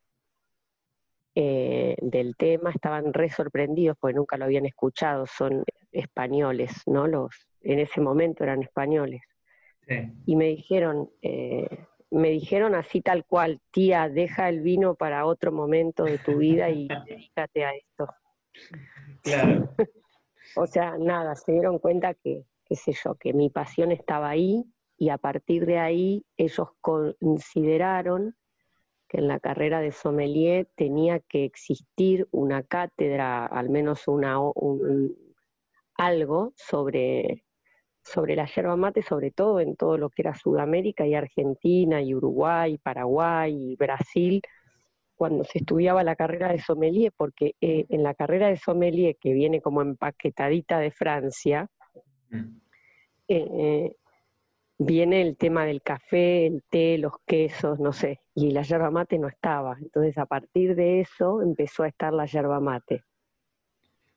eh, 1.35 1.97
del 2.01 2.37
tema, 2.37 2.71
estaban 2.71 3.13
re 3.13 3.29
sorprendidos 3.29 3.97
porque 4.01 4.15
nunca 4.15 4.37
lo 4.37 4.45
habían 4.45 4.67
escuchado, 4.67 5.27
son 5.27 5.65
españoles, 5.93 6.73
¿no? 6.87 7.09
Los, 7.09 7.49
en 7.61 7.81
ese 7.81 8.01
momento 8.01 8.45
eran 8.45 8.63
españoles. 8.63 9.21
Y 10.27 10.37
me 10.37 10.47
dijeron, 10.47 11.11
eh, 11.23 11.87
me 12.11 12.31
dijeron 12.31 12.75
así 12.75 13.01
tal 13.01 13.25
cual, 13.25 13.61
tía, 13.71 14.09
deja 14.09 14.49
el 14.49 14.61
vino 14.61 14.95
para 14.95 15.27
otro 15.27 15.53
momento 15.53 16.05
de 16.05 16.19
tu 16.19 16.37
vida 16.39 16.71
y 16.71 16.89
dedícate 17.07 17.65
a 17.65 17.75
esto. 17.75 18.09
Claro. 19.23 19.69
o 20.57 20.67
sea, 20.67 20.97
nada, 20.99 21.35
se 21.35 21.53
dieron 21.53 21.79
cuenta 21.79 22.15
que, 22.15 22.45
qué 22.65 22.77
sé 22.77 22.93
yo, 22.93 23.17
que 23.17 23.33
mi 23.33 23.51
pasión 23.51 23.93
estaba 23.93 24.31
ahí 24.31 24.65
y 24.97 25.09
a 25.09 25.19
partir 25.19 25.67
de 25.67 25.79
ahí 25.79 26.25
ellos 26.37 26.69
consideraron 26.81 28.37
que 29.09 29.19
en 29.19 29.29
la 29.29 29.41
carrera 29.41 29.81
de 29.81 29.93
sommelier 29.93 30.69
tenía 30.77 31.21
que 31.21 31.45
existir 31.45 32.29
una 32.31 32.63
cátedra, 32.63 33.47
al 33.47 33.71
menos 33.71 34.09
una, 34.09 34.39
algo 35.97 36.53
sobre, 36.57 37.44
sobre 38.05 38.37
la 38.37 38.47
yerba 38.47 38.77
mate, 38.77 39.03
sobre 39.03 39.31
todo 39.31 39.61
en 39.61 39.77
todo 39.77 39.99
lo 39.99 40.11
que 40.11 40.23
era 40.23 40.35
Sudamérica 40.35 41.07
y 41.07 41.15
Argentina 41.15 42.03
y 42.03 42.15
Uruguay, 42.15 42.79
Paraguay 42.79 43.73
y 43.73 43.77
Brasil, 43.77 44.43
cuando 45.17 45.45
se 45.45 45.59
estudiaba 45.59 46.03
la 46.03 46.17
carrera 46.17 46.53
de 46.53 46.61
sommelier, 46.61 47.13
porque 47.17 47.55
eh, 47.61 47.87
en 47.89 48.03
la 48.03 48.15
carrera 48.15 48.49
de 48.49 48.57
sommelier, 48.57 49.17
que 49.21 49.33
viene 49.33 49.61
como 49.61 49.81
empaquetadita 49.81 50.79
de 50.79 50.91
Francia, 50.91 51.69
mm. 52.31 52.57
eh, 53.29 53.97
viene 54.79 55.23
el 55.23 55.37
tema 55.37 55.65
del 55.65 55.83
café, 55.83 56.47
el 56.47 56.63
té, 56.69 56.99
los 56.99 57.13
quesos, 57.27 57.79
no 57.79 57.93
sé, 57.93 58.21
y 58.35 58.51
la 58.51 58.63
yerba 58.63 58.91
mate 58.91 59.19
no 59.19 59.29
estaba. 59.29 59.77
Entonces, 59.81 60.19
a 60.19 60.27
partir 60.27 60.75
de 60.75 61.01
eso 61.01 61.43
empezó 61.43 61.85
a 61.85 61.89
estar 61.89 62.13
la 62.13 62.27
yerba 62.27 62.61
mate. 62.61 63.05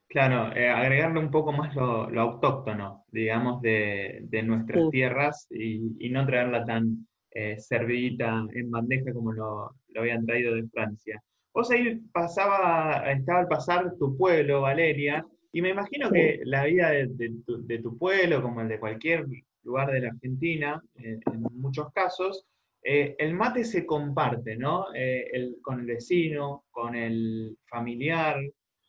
Claro, 0.08 0.56
eh, 0.56 0.68
agregarle 0.68 1.20
un 1.20 1.30
poco 1.30 1.52
más 1.52 1.74
lo, 1.74 2.08
autóctono, 2.20 3.04
digamos, 3.12 3.60
de, 3.60 4.26
nuestras 4.44 4.88
tierras 4.90 5.46
y, 5.50 6.08
no 6.10 6.24
traerla 6.26 6.64
tan 6.64 7.06
eh, 7.30 7.58
servidita 7.58 8.46
en 8.54 8.70
bandeja 8.70 9.12
como 9.12 9.32
lo, 9.32 9.74
habían 9.96 10.24
traído 10.24 10.54
de 10.54 10.66
Francia. 10.68 11.22
Vos 11.52 11.70
ahí 11.70 11.96
pasaba, 12.12 13.10
estaba 13.10 13.40
al 13.40 13.48
pasar 13.48 13.92
tu 13.98 14.16
pueblo, 14.16 14.62
Valeria, 14.62 15.26
y 15.52 15.62
me 15.62 15.70
imagino 15.70 16.10
que 16.10 16.40
la 16.44 16.64
vida 16.64 16.90
de, 16.90 17.78
tu, 17.82 17.98
pueblo, 17.98 18.42
como 18.42 18.60
el 18.60 18.68
de 18.68 18.78
cualquier 18.78 19.26
lugar 19.62 19.90
de 19.90 20.00
la 20.00 20.08
Argentina, 20.08 20.82
eh, 20.96 21.18
en 21.32 21.42
muchos 21.52 21.90
casos, 21.92 22.46
eh, 22.82 23.16
el 23.18 23.34
mate 23.34 23.64
se 23.64 23.84
comparte, 23.84 24.56
¿no? 24.56 24.86
Eh, 24.94 25.54
con 25.62 25.80
el 25.80 25.86
vecino, 25.86 26.64
con 26.70 26.94
el 26.94 27.56
familiar, 27.68 28.40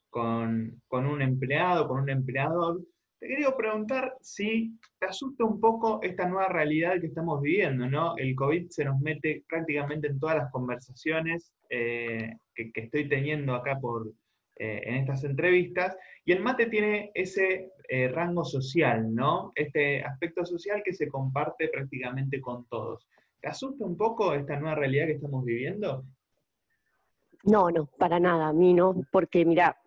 con, 0.10 0.82
un 0.89 1.22
empleado, 1.22 1.88
con 1.88 2.01
un 2.01 2.10
empleador. 2.10 2.82
Te 3.20 3.28
quería 3.28 3.56
preguntar 3.56 4.16
si 4.22 4.78
te 4.98 5.08
asusta 5.08 5.44
un 5.44 5.60
poco 5.60 6.00
esta 6.01 6.28
nueva 6.28 6.48
realidad 6.48 7.00
que 7.01 7.08
estamos 7.08 7.42
viviendo, 7.42 7.89
¿no? 7.89 8.16
El 8.18 8.34
COVID 8.36 8.70
se 8.70 8.86
nos 8.86 9.00
mete 9.01 9.44
prácticamente 9.48 10.08
en 10.08 10.20
todas 10.20 10.38
las 10.38 10.51
conversaciones 10.51 11.54
que, 11.70 12.38
estoy 12.56 13.10
teniendo 13.10 13.56
acá 13.56 13.78
por, 13.80 14.12
en 14.56 14.96
estas 14.96 15.24
entrevistas, 15.25 15.98
y 16.25 16.32
el 16.32 16.44
mate 16.44 16.68
tiene 16.68 17.12
ese 17.16 17.72
eh, 17.88 18.08
rango 18.08 18.46
social, 18.46 19.16
¿no? 19.16 19.51
Este 19.56 20.04
aspecto 20.04 20.46
social 20.46 20.84
que 20.86 20.94
se 20.94 21.08
comparte 21.08 21.70
prácticamente 21.70 22.39
con 22.39 22.68
todos. 22.68 23.08
¿Te 23.42 23.48
asusta 23.48 23.84
un 23.84 23.98
poco 23.98 24.36
esta 24.36 24.60
nueva 24.60 24.75
realidad 24.75 25.08
que 25.08 25.13
estamos 25.13 25.44
viviendo? 25.44 26.06
No, 27.46 27.72
no, 27.72 27.88
para 27.98 28.20
nada, 28.20 28.50
a 28.50 28.54
mí 28.54 28.75
no, 28.75 28.96
porque 29.12 29.44
mira, 29.44 29.79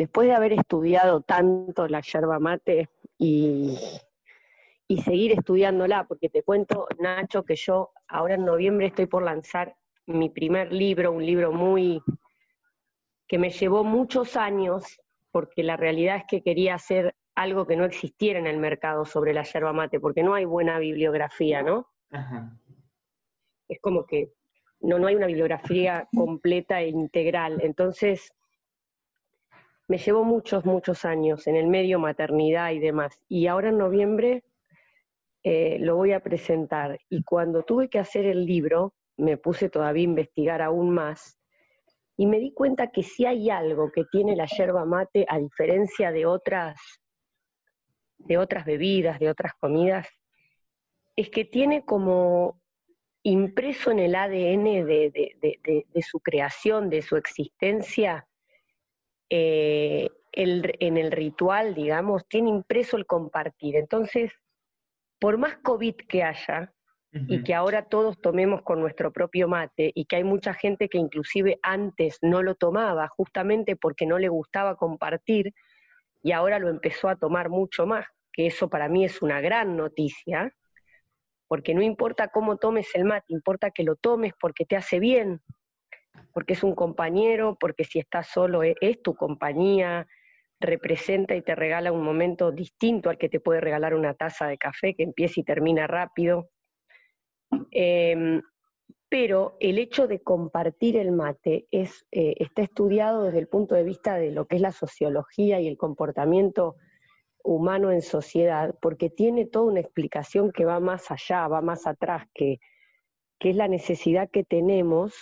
después 0.00 0.28
de 0.28 0.34
haber 0.34 0.54
estudiado 0.54 1.20
tanto 1.20 1.86
la 1.86 2.00
yerba 2.00 2.38
mate 2.38 2.88
y, 3.18 3.76
y 4.88 5.02
seguir 5.02 5.32
estudiándola, 5.32 6.04
porque 6.04 6.30
te 6.30 6.42
cuento, 6.42 6.88
Nacho, 6.98 7.42
que 7.42 7.54
yo 7.54 7.90
ahora 8.08 8.36
en 8.36 8.46
noviembre 8.46 8.86
estoy 8.86 9.04
por 9.04 9.22
lanzar 9.22 9.76
mi 10.06 10.30
primer 10.30 10.72
libro, 10.72 11.12
un 11.12 11.26
libro 11.26 11.52
muy 11.52 12.02
que 13.28 13.36
me 13.36 13.50
llevó 13.50 13.84
muchos 13.84 14.38
años 14.38 15.02
porque 15.32 15.62
la 15.62 15.76
realidad 15.76 16.16
es 16.16 16.24
que 16.26 16.40
quería 16.40 16.76
hacer 16.76 17.14
algo 17.34 17.66
que 17.66 17.76
no 17.76 17.84
existiera 17.84 18.38
en 18.38 18.46
el 18.46 18.56
mercado 18.56 19.04
sobre 19.04 19.34
la 19.34 19.42
yerba 19.42 19.74
mate, 19.74 20.00
porque 20.00 20.22
no 20.22 20.32
hay 20.32 20.46
buena 20.46 20.78
bibliografía, 20.78 21.62
¿no? 21.62 21.86
Es 23.68 23.78
como 23.82 24.06
que 24.06 24.32
no, 24.80 24.98
no 24.98 25.08
hay 25.08 25.16
una 25.16 25.26
bibliografía 25.26 26.08
completa 26.16 26.80
e 26.80 26.88
integral. 26.88 27.60
Entonces, 27.60 28.32
me 29.90 29.98
llevó 29.98 30.22
muchos, 30.22 30.64
muchos 30.64 31.04
años 31.04 31.48
en 31.48 31.56
el 31.56 31.66
medio 31.66 31.98
maternidad 31.98 32.70
y 32.70 32.78
demás. 32.78 33.18
Y 33.28 33.48
ahora 33.48 33.70
en 33.70 33.78
noviembre 33.78 34.44
eh, 35.42 35.78
lo 35.80 35.96
voy 35.96 36.12
a 36.12 36.20
presentar. 36.20 37.00
Y 37.08 37.24
cuando 37.24 37.64
tuve 37.64 37.90
que 37.90 37.98
hacer 37.98 38.24
el 38.24 38.46
libro, 38.46 38.94
me 39.16 39.36
puse 39.36 39.68
todavía 39.68 40.02
a 40.02 40.04
investigar 40.04 40.62
aún 40.62 40.90
más 40.90 41.40
y 42.16 42.26
me 42.26 42.38
di 42.38 42.52
cuenta 42.52 42.92
que 42.92 43.02
si 43.02 43.26
hay 43.26 43.50
algo 43.50 43.90
que 43.90 44.04
tiene 44.04 44.36
la 44.36 44.46
yerba 44.46 44.84
mate, 44.84 45.26
a 45.28 45.40
diferencia 45.40 46.12
de 46.12 46.24
otras, 46.24 46.78
de 48.18 48.38
otras 48.38 48.64
bebidas, 48.64 49.18
de 49.18 49.28
otras 49.28 49.54
comidas, 49.54 50.06
es 51.16 51.30
que 51.30 51.44
tiene 51.44 51.84
como 51.84 52.60
impreso 53.24 53.90
en 53.90 53.98
el 53.98 54.14
ADN 54.14 54.86
de, 54.86 55.86
su 56.08 56.20
creación, 56.20 56.90
de 56.90 57.02
su 57.02 57.16
existencia, 57.16 58.28
eh, 59.30 60.10
en 60.32 60.96
el 60.96 61.10
ritual, 61.10 61.74
digamos, 61.74 62.26
tiene 62.28 62.50
impreso 62.50 62.96
el 62.96 63.06
compartir. 63.06 63.76
Entonces, 63.76 64.32
por 65.18 65.38
más 65.38 65.56
COVID 65.58 65.96
que 66.08 66.22
haya, 66.22 66.72
y 67.12 67.42
que 67.42 67.54
ahora 67.54 67.86
todos 67.86 68.20
tomemos 68.20 68.62
con 68.62 68.80
nuestro 68.80 69.12
propio 69.12 69.48
mate 69.48 69.90
y 69.94 70.04
que 70.04 70.16
hay 70.16 70.24
mucha 70.24 70.54
gente 70.54 70.88
que 70.88 70.98
inclusive 70.98 71.58
antes 71.60 72.18
no 72.22 72.40
lo 72.42 72.54
tomaba 72.54 73.08
justamente 73.08 73.74
porque 73.74 74.06
no 74.06 74.18
le 74.18 74.28
gustaba 74.28 74.76
compartir 74.76 75.52
y 76.22 76.30
ahora 76.30 76.60
lo 76.60 76.68
empezó 76.68 77.08
a 77.08 77.16
tomar 77.16 77.48
mucho 77.48 77.84
más, 77.84 78.06
que 78.32 78.46
eso 78.46 78.68
para 78.68 78.88
mí 78.88 79.04
es 79.04 79.22
una 79.22 79.40
gran 79.40 79.76
noticia, 79.76 80.54
porque 81.48 81.74
no 81.74 81.82
importa 81.82 82.28
cómo 82.28 82.58
tomes 82.58 82.94
el 82.94 83.04
mate, 83.04 83.26
importa 83.28 83.72
que 83.72 83.82
lo 83.82 83.96
tomes 83.96 84.32
porque 84.38 84.64
te 84.64 84.76
hace 84.76 85.00
bien, 85.00 85.40
porque 86.32 86.54
es 86.54 86.62
un 86.62 86.74
compañero, 86.74 87.56
porque 87.58 87.84
si 87.84 87.98
estás 87.98 88.28
solo 88.28 88.62
e, 88.62 88.76
es, 88.80 89.02
tu 89.02 89.14
compañía, 89.14 90.06
representa 90.60 91.34
y 91.34 91.42
te 91.42 91.54
regala 91.54 91.92
un 91.92 92.04
momento 92.04 92.52
distinto 92.52 93.10
al 93.10 93.18
que 93.18 93.28
te 93.28 93.40
puede 93.40 93.60
regalar 93.60 93.94
una 93.94 94.14
taza 94.14 94.46
de 94.46 94.58
café 94.58 94.94
que 94.94 95.02
empieza 95.02 95.40
y 95.40 95.44
termina 95.44 95.86
rápido. 95.86 96.50
Em, 97.70 98.42
pero 99.08 99.56
el 99.58 99.78
hecho 99.78 100.06
de 100.06 100.22
compartir 100.22 100.96
el 100.96 101.10
mate 101.10 101.66
es, 101.70 102.06
eh, 102.12 102.34
está 102.38 102.62
estudiado 102.62 103.24
desde 103.24 103.40
el 103.40 103.48
punto 103.48 103.74
de 103.74 103.82
vista 103.82 104.16
de 104.16 104.30
lo 104.30 104.46
que 104.46 104.56
es 104.56 104.62
la 104.62 104.70
sociología 104.70 105.60
y 105.60 105.66
el 105.66 105.76
comportamiento 105.76 106.76
humano 107.42 107.90
en 107.90 108.02
sociedad, 108.02 108.74
porque 108.80 109.10
tiene 109.10 109.46
toda 109.46 109.66
una 109.66 109.80
explicación 109.80 110.52
que 110.52 110.64
va 110.64 110.78
más 110.78 111.10
allá, 111.10 111.48
va 111.48 111.60
más 111.60 111.86
atrás, 111.86 112.26
que, 112.34 112.60
es 113.40 113.56
la 113.56 113.68
necesidad 113.68 114.30
que 114.30 114.44
tenemos 114.44 115.14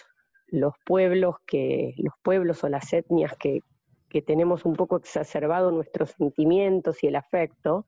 los 0.49 0.75
pueblos, 0.85 1.37
que, 1.47 1.95
los 1.99 2.15
pueblos 2.23 2.65
o 2.65 2.69
las 2.69 2.93
etnias 2.93 3.37
que, 3.39 3.61
que 4.09 4.23
tenemos 4.23 4.65
un 4.65 4.75
poco 4.75 4.97
exacerbado 4.97 5.71
nuestros 5.71 6.11
sentimientos 6.11 7.03
y 7.03 7.09
el 7.09 7.17
afecto, 7.17 7.87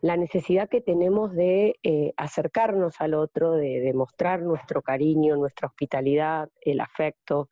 la 0.00 0.16
necesidad 0.16 0.68
que 0.68 0.80
tenemos 0.80 1.34
de 1.34 1.76
eh, 1.82 2.12
acercarnos 2.16 3.00
al 3.00 3.14
otro, 3.14 3.52
de 3.52 3.80
demostrar 3.80 4.42
nuestro 4.42 4.80
cariño, 4.82 5.36
nuestra 5.36 5.66
hospitalidad, 5.66 6.48
el 6.60 6.80
afecto 6.80 7.48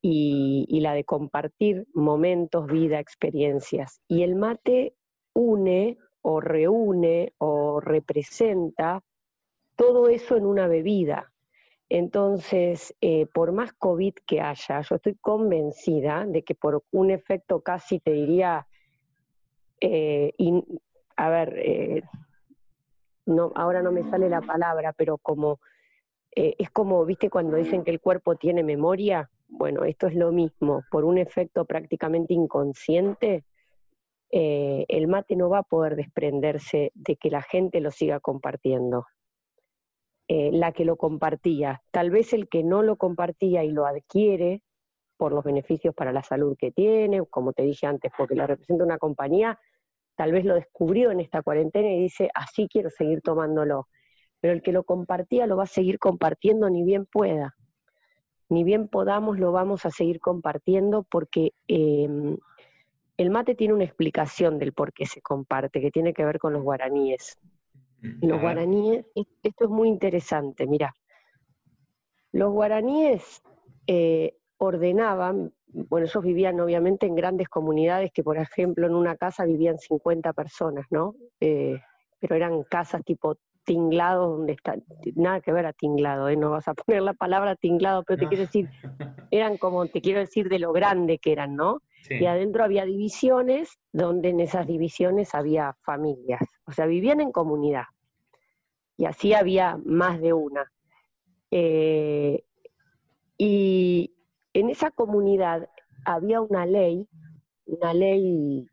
y, 0.00 0.80
la 0.80 0.94
de 0.94 1.04
compartir 1.04 1.86
momentos, 1.92 2.66
vida, 2.66 2.98
experiencias. 2.98 4.00
Y 4.08 4.22
el 4.22 4.36
mate 4.36 4.94
une 5.34 5.98
o 6.22 6.40
reúne 6.40 7.34
o 7.36 7.80
representa 7.80 9.02
todo 9.76 10.08
eso 10.08 10.36
en 10.36 10.46
una 10.46 10.66
bebida. 10.66 11.30
Entonces, 11.92 12.94
eh, 13.00 13.26
por 13.26 13.50
más 13.50 13.72
COVID 13.72 14.14
que 14.24 14.40
haya, 14.40 14.80
yo 14.80 14.94
estoy 14.94 15.16
convencida 15.16 16.24
de 16.24 16.44
que 16.44 16.54
por 16.54 16.84
un 16.92 17.10
efecto 17.10 17.62
casi, 17.62 17.98
te 17.98 18.12
diría, 18.12 18.68
eh, 19.80 20.32
a 21.16 21.30
ver, 21.30 21.58
eh, 21.58 22.02
no, 23.26 23.50
ahora 23.56 23.82
no 23.82 23.90
me 23.90 24.08
sale 24.08 24.28
la 24.28 24.40
palabra, 24.40 24.92
pero 24.92 25.18
como 25.18 25.58
es 26.32 26.70
como, 26.70 27.04
viste, 27.04 27.28
cuando 27.28 27.56
dicen 27.56 27.82
que 27.82 27.90
el 27.90 28.00
cuerpo 28.00 28.36
tiene 28.36 28.62
memoria, 28.62 29.28
bueno, 29.48 29.82
esto 29.82 30.06
es 30.06 30.14
lo 30.14 30.30
mismo, 30.30 30.84
por 30.92 31.04
un 31.04 31.18
efecto 31.18 31.64
prácticamente 31.64 32.34
inconsciente, 32.34 33.42
el 34.30 35.08
mate 35.08 35.34
no 35.34 35.50
va 35.50 35.58
a 35.58 35.62
poder 35.64 35.96
desprenderse 35.96 36.92
de 36.94 37.16
que 37.16 37.30
la 37.30 37.42
gente 37.42 37.80
lo 37.80 37.90
siga 37.90 38.20
compartiendo. 38.20 39.06
La 40.30 40.70
que 40.70 40.84
lo 40.84 40.96
compartía, 40.96 41.82
tal 41.90 42.10
vez 42.10 42.32
el 42.32 42.48
que 42.48 42.62
no 42.62 42.82
lo 42.82 42.96
compartía 42.96 43.64
y 43.64 43.70
lo 43.70 43.84
adquiere 43.84 44.62
por 45.20 45.32
los 45.32 45.44
beneficios 45.44 45.94
para 45.94 46.12
la 46.12 46.22
salud 46.22 46.56
que 46.58 46.70
tiene, 46.70 47.22
como 47.26 47.52
te 47.52 47.62
dije 47.62 47.86
antes, 47.86 48.10
porque 48.16 48.34
lo 48.34 48.46
representa 48.46 48.84
una 48.84 48.96
compañía, 48.96 49.58
tal 50.16 50.32
vez 50.32 50.46
lo 50.46 50.54
descubrió 50.54 51.10
en 51.10 51.20
esta 51.20 51.42
cuarentena 51.42 51.92
y 51.92 52.00
dice, 52.00 52.30
así 52.34 52.68
quiero 52.68 52.88
seguir 52.88 53.20
tomándolo. 53.20 53.88
Pero 54.40 54.54
el 54.54 54.62
que 54.62 54.72
lo 54.72 54.84
compartía 54.84 55.46
lo 55.46 55.58
va 55.58 55.64
a 55.64 55.66
seguir 55.66 55.98
compartiendo 55.98 56.70
ni 56.70 56.84
bien 56.84 57.04
pueda. 57.04 57.54
Ni 58.48 58.64
bien 58.64 58.88
podamos, 58.88 59.38
lo 59.38 59.52
vamos 59.52 59.84
a 59.84 59.90
seguir 59.90 60.20
compartiendo 60.20 61.02
porque 61.02 61.52
em, 61.68 62.38
el 63.18 63.30
mate 63.30 63.54
tiene 63.54 63.74
una 63.74 63.84
explicación 63.84 64.58
del 64.58 64.72
por 64.72 64.94
qué 64.94 65.04
se 65.04 65.20
comparte, 65.20 65.82
que 65.82 65.90
tiene 65.90 66.14
que 66.14 66.24
ver 66.24 66.38
con 66.38 66.54
los 66.54 66.62
guaraníes. 66.62 67.38
Los 68.02 68.40
guaraníes, 68.40 69.06
esto 69.14 69.64
es 69.64 69.70
muy 69.70 69.88
interesante, 69.88 70.66
mira. 70.66 70.94
Los 72.32 72.52
guaraníes 72.52 73.42
eh, 73.86 74.36
ordenaban, 74.58 75.52
bueno, 75.66 76.06
ellos 76.06 76.22
vivían 76.22 76.60
obviamente 76.60 77.06
en 77.06 77.14
grandes 77.14 77.48
comunidades 77.48 78.10
que, 78.12 78.22
por 78.22 78.38
ejemplo, 78.38 78.86
en 78.86 78.94
una 78.94 79.16
casa 79.16 79.44
vivían 79.44 79.78
50 79.78 80.32
personas, 80.32 80.86
¿no? 80.90 81.14
Eh, 81.40 81.80
pero 82.20 82.34
eran 82.36 82.62
casas 82.64 83.04
tipo 83.04 83.36
tinglado, 83.64 84.36
donde 84.36 84.52
está, 84.52 84.76
nada 85.14 85.40
que 85.40 85.52
ver 85.52 85.66
a 85.66 85.72
tinglado, 85.72 86.28
¿eh? 86.28 86.36
no 86.36 86.50
vas 86.50 86.66
a 86.68 86.74
poner 86.74 87.02
la 87.02 87.14
palabra 87.14 87.56
tinglado, 87.56 88.02
pero 88.04 88.18
te 88.18 88.28
quiero 88.28 88.44
decir, 88.44 88.68
eran 89.30 89.58
como, 89.58 89.86
te 89.86 90.00
quiero 90.00 90.20
decir 90.20 90.48
de 90.48 90.58
lo 90.58 90.72
grande 90.72 91.18
que 91.18 91.32
eran, 91.32 91.56
¿no? 91.56 91.80
Y 92.08 92.26
adentro 92.26 92.64
había 92.64 92.84
divisiones, 92.84 93.78
donde 93.92 94.30
en 94.30 94.40
esas 94.40 94.66
divisiones 94.66 95.34
había 95.34 95.76
familias, 95.82 96.40
o 96.64 96.72
sea, 96.72 96.86
vivían 96.86 97.20
en 97.20 97.30
comunidad. 97.30 97.84
Y 98.96 99.04
así 99.04 99.34
había 99.34 99.78
más 99.84 100.20
de 100.20 100.32
una. 100.32 100.70
Eh, 101.50 102.44
y 103.38 104.14
en 104.52 104.70
esa 104.70 104.90
comunidad 104.90 105.68
había 106.04 106.40
una 106.40 106.66
ley, 106.66 107.08
una 107.66 107.94
ley 107.94 108.66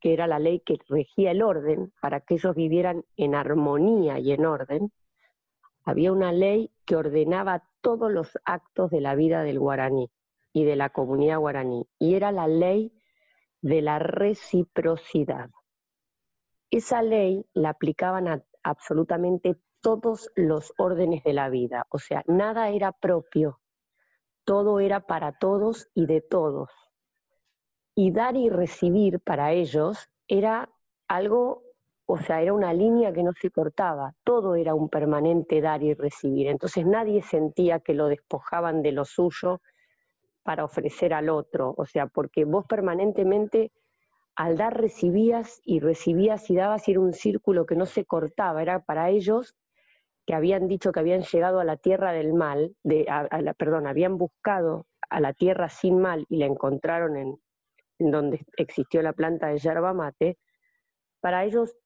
que 0.00 0.12
era 0.12 0.26
la 0.26 0.38
ley 0.38 0.60
que 0.60 0.78
regía 0.88 1.30
el 1.30 1.42
orden, 1.42 1.92
para 2.00 2.20
que 2.20 2.34
ellos 2.34 2.54
vivieran 2.54 3.04
en 3.16 3.34
armonía 3.34 4.18
y 4.18 4.32
en 4.32 4.44
orden, 4.44 4.92
había 5.84 6.12
una 6.12 6.32
ley 6.32 6.70
que 6.84 6.96
ordenaba 6.96 7.64
todos 7.80 8.10
los 8.10 8.38
actos 8.44 8.90
de 8.90 9.00
la 9.00 9.14
vida 9.14 9.42
del 9.42 9.58
guaraní 9.58 10.10
y 10.56 10.64
de 10.64 10.74
la 10.74 10.88
comunidad 10.88 11.38
guaraní, 11.38 11.86
y 11.98 12.14
era 12.14 12.32
la 12.32 12.48
ley 12.48 12.90
de 13.60 13.82
la 13.82 13.98
reciprocidad. 13.98 15.50
Esa 16.70 17.02
ley 17.02 17.44
la 17.52 17.68
aplicaban 17.68 18.26
a 18.26 18.42
absolutamente 18.62 19.56
todos 19.82 20.30
los 20.34 20.72
órdenes 20.78 21.22
de 21.24 21.34
la 21.34 21.50
vida, 21.50 21.86
o 21.90 21.98
sea, 21.98 22.22
nada 22.26 22.70
era 22.70 22.92
propio, 22.92 23.60
todo 24.44 24.80
era 24.80 25.00
para 25.00 25.32
todos 25.32 25.90
y 25.92 26.06
de 26.06 26.22
todos 26.22 26.70
y 27.94 28.10
dar 28.12 28.34
y 28.34 28.48
recibir 28.48 29.20
para 29.20 29.52
ellos 29.52 30.08
era 30.26 30.70
algo, 31.06 31.64
o 32.06 32.16
sea, 32.16 32.40
era 32.40 32.54
una 32.54 32.72
línea 32.72 33.12
que 33.12 33.22
no 33.22 33.32
se 33.38 33.50
cortaba, 33.50 34.14
todo 34.24 34.54
era 34.54 34.74
un 34.74 34.88
permanente 34.88 35.60
dar 35.60 35.82
y 35.82 35.92
recibir, 35.92 36.46
entonces 36.46 36.86
nadie 36.86 37.20
sentía 37.20 37.80
que 37.80 37.92
lo 37.92 38.08
despojaban 38.08 38.80
de 38.80 38.92
lo 38.92 39.04
suyo 39.04 39.60
para 40.46 40.64
ofrecer 40.64 41.12
al 41.12 41.28
otro, 41.28 41.74
o 41.76 41.84
sea, 41.84 42.06
porque 42.06 42.44
vos 42.44 42.64
permanentemente 42.66 43.72
al 44.36 44.56
dar 44.56 44.78
recibías 44.80 45.60
y 45.64 45.80
recibías 45.80 46.48
y 46.50 46.54
dabas 46.54 46.88
y 46.88 46.96
un 46.96 47.12
círculo 47.12 47.66
que 47.66 47.74
no 47.74 47.84
se 47.84 48.04
cortaba, 48.04 48.62
era 48.62 48.80
para 48.80 49.10
ellos 49.10 49.56
que 50.24 50.34
habían 50.34 50.68
dicho 50.68 50.92
que 50.92 51.00
habían 51.00 51.22
llegado 51.22 51.58
a 51.58 51.64
la 51.64 51.76
tierra 51.76 52.12
del 52.12 52.32
mal, 52.32 52.76
de, 52.84 53.06
perdón, 53.58 53.86
habían 53.86 54.18
buscado 54.18 54.86
a 55.08 55.20
la 55.20 55.32
tierra 55.32 55.68
sin 55.68 55.98
mal 55.98 56.26
y 56.28 56.36
la 56.36 56.46
encontraron 56.46 57.16
en, 57.16 57.36
en 57.98 58.10
donde 58.10 58.44
existió 58.56 59.02
la 59.02 59.12
planta 59.12 59.48
de 59.48 59.58
yerba 59.58 59.94
mate, 59.94 60.38
para 61.20 61.44
ellos 61.44 61.76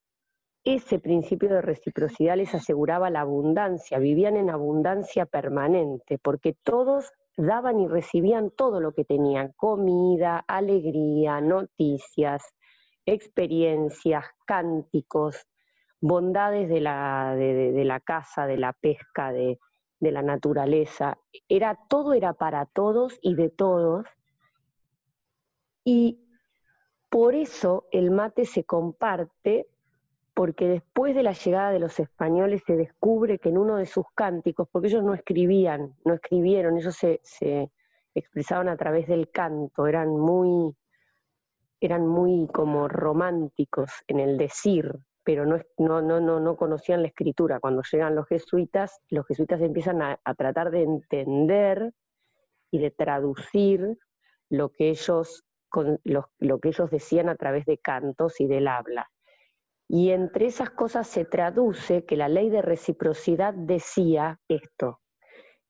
ese 0.64 0.98
principio 0.98 1.48
de 1.48 1.62
reciprocidad 1.62 2.36
les 2.36 2.54
aseguraba 2.54 3.08
la 3.08 3.20
abundancia, 3.22 3.98
vivían 3.98 4.36
en 4.36 4.50
abundancia 4.50 5.24
permanente, 5.24 6.18
porque 6.18 6.54
todos 6.62 7.12
daban 7.36 7.80
y 7.80 7.88
recibían 7.88 8.50
todo 8.50 8.80
lo 8.80 8.92
que 8.92 9.04
tenían, 9.04 9.52
comida, 9.56 10.44
alegría, 10.46 11.40
noticias, 11.40 12.42
experiencias, 13.06 14.24
cánticos, 14.46 15.46
bondades 16.00 16.68
de 16.68 16.80
la, 16.80 17.34
de, 17.36 17.84
la 17.84 18.00
casa, 18.00 18.46
de 18.46 18.56
la 18.56 18.72
pesca, 18.72 19.32
de, 19.32 19.58
de 20.00 20.12
la 20.12 20.22
naturaleza. 20.22 21.18
Era, 21.48 21.78
todo 21.88 22.14
era 22.14 22.32
para 22.34 22.66
todos 22.66 23.18
y 23.22 23.34
de 23.34 23.50
todos, 23.50 24.06
y 25.84 26.20
por 27.08 27.34
eso 27.34 27.86
el 27.90 28.10
mate 28.10 28.44
se 28.44 28.64
comparte, 28.64 29.66
porque 30.34 30.68
después 30.68 31.14
de 31.14 31.22
la 31.22 31.32
llegada 31.32 31.70
de 31.70 31.80
los 31.80 31.98
españoles 31.98 32.62
se 32.66 32.76
descubre 32.76 33.38
que 33.38 33.48
en 33.48 33.58
uno 33.58 33.76
de 33.76 33.86
sus 33.86 34.06
cánticos, 34.14 34.68
porque 34.70 34.88
ellos 34.88 35.02
no 35.02 35.14
escribían, 35.14 35.94
no 36.04 36.14
escribieron, 36.14 36.76
ellos 36.78 36.96
se, 36.96 37.20
expresaban 38.14 38.68
a 38.68 38.76
través 38.76 39.06
del 39.06 39.30
canto, 39.30 39.86
eran 39.86 40.08
muy, 40.08 40.74
eran 41.80 42.06
muy 42.06 42.48
como 42.52 42.88
románticos 42.88 43.90
en 44.08 44.20
el 44.20 44.36
decir, 44.36 44.98
pero 45.24 45.46
no, 45.46 45.60
no, 45.78 46.00
no, 46.02 46.40
no, 46.40 46.56
conocían 46.56 47.02
la 47.02 47.08
escritura. 47.08 47.60
Cuando 47.60 47.82
llegan 47.90 48.14
los 48.14 48.26
jesuitas, 48.26 49.00
los 49.10 49.26
jesuitas 49.26 49.60
empiezan 49.60 50.02
a, 50.02 50.18
tratar 50.36 50.70
de 50.70 50.82
entender 50.82 51.92
y 52.70 52.78
de 52.78 52.90
traducir 52.90 53.98
lo 54.48 54.70
que 54.70 54.90
ellos 54.90 55.44
con 55.68 56.00
lo, 56.02 56.30
que 56.58 56.68
ellos 56.68 56.90
decían 56.90 57.28
a 57.28 57.36
través 57.36 57.64
de 57.64 57.78
cantos 57.78 58.40
y 58.40 58.46
del 58.46 58.66
habla. 58.66 59.08
Y 59.92 60.12
entre 60.12 60.46
esas 60.46 60.70
cosas 60.70 61.08
se 61.08 61.24
traduce 61.24 62.04
que 62.04 62.16
la 62.16 62.28
ley 62.28 62.48
de 62.48 62.62
reciprocidad 62.62 63.52
decía 63.52 64.38
esto, 64.46 65.00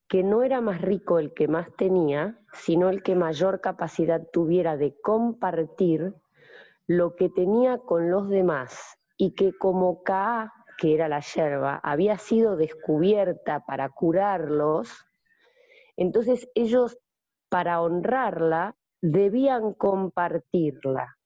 que 0.07 0.21
no 0.21 0.43
era 0.43 0.61
más 0.61 0.79
rico 0.79 1.17
el 1.17 1.33
que 1.33 1.47
más 1.47 1.75
tenía, 1.75 2.39
sino 2.53 2.89
el 2.89 3.01
que 3.01 3.15
mayor 3.15 3.61
capacidad 3.61 4.21
tuviera 4.31 4.77
de 4.77 4.93
compartir 5.01 6.13
lo 6.85 7.15
que 7.15 7.29
tenía 7.29 7.79
con 7.79 8.11
los 8.11 8.29
demás, 8.29 8.99
y 9.17 9.33
que 9.33 9.57
como 9.57 10.03
Ka, 10.03 10.53
que 10.77 10.93
era 10.93 11.07
la 11.07 11.21
yerba, 11.21 11.79
había 11.81 12.19
sido 12.19 12.57
descubierta 12.57 13.65
para 13.65 13.89
curarlos, 13.89 15.03
entonces 15.97 16.47
ellos, 16.53 16.95
para 17.49 17.81
honrarla, 17.81 18.75
debían 19.01 19.73
compartirla. 19.73 21.17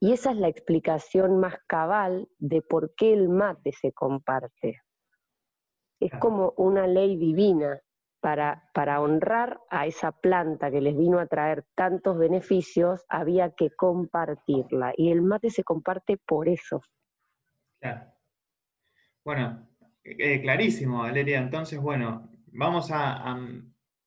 Y 0.00 0.12
esa 0.12 0.30
es 0.30 0.38
la 0.38 0.48
explicación 0.48 1.38
más 1.38 1.56
cabal 1.66 2.26
de 2.38 2.62
por 2.62 2.94
qué 2.94 3.12
el 3.12 3.28
mate 3.28 3.72
se 3.72 3.92
comparte. 3.92 4.80
Es 6.00 6.12
como 6.18 6.54
una 6.56 6.86
ley 6.86 7.18
divina 7.18 7.78
para, 8.20 8.70
para 8.72 9.02
honrar 9.02 9.60
a 9.68 9.86
esa 9.86 10.12
planta 10.12 10.70
que 10.70 10.80
les 10.80 10.96
vino 10.96 11.18
a 11.18 11.26
traer 11.26 11.66
tantos 11.74 12.16
beneficios, 12.16 13.04
había 13.10 13.50
que 13.50 13.70
compartirla. 13.70 14.94
Y 14.96 15.10
el 15.10 15.20
mate 15.20 15.50
se 15.50 15.64
comparte 15.64 16.16
por 16.16 16.48
eso. 16.48 16.80
Claro. 17.78 18.10
Bueno, 19.22 19.68
eh, 20.02 20.40
clarísimo, 20.40 21.00
Valeria. 21.00 21.38
Entonces, 21.38 21.78
bueno, 21.78 22.30
vamos 22.46 22.90
a, 22.90 23.36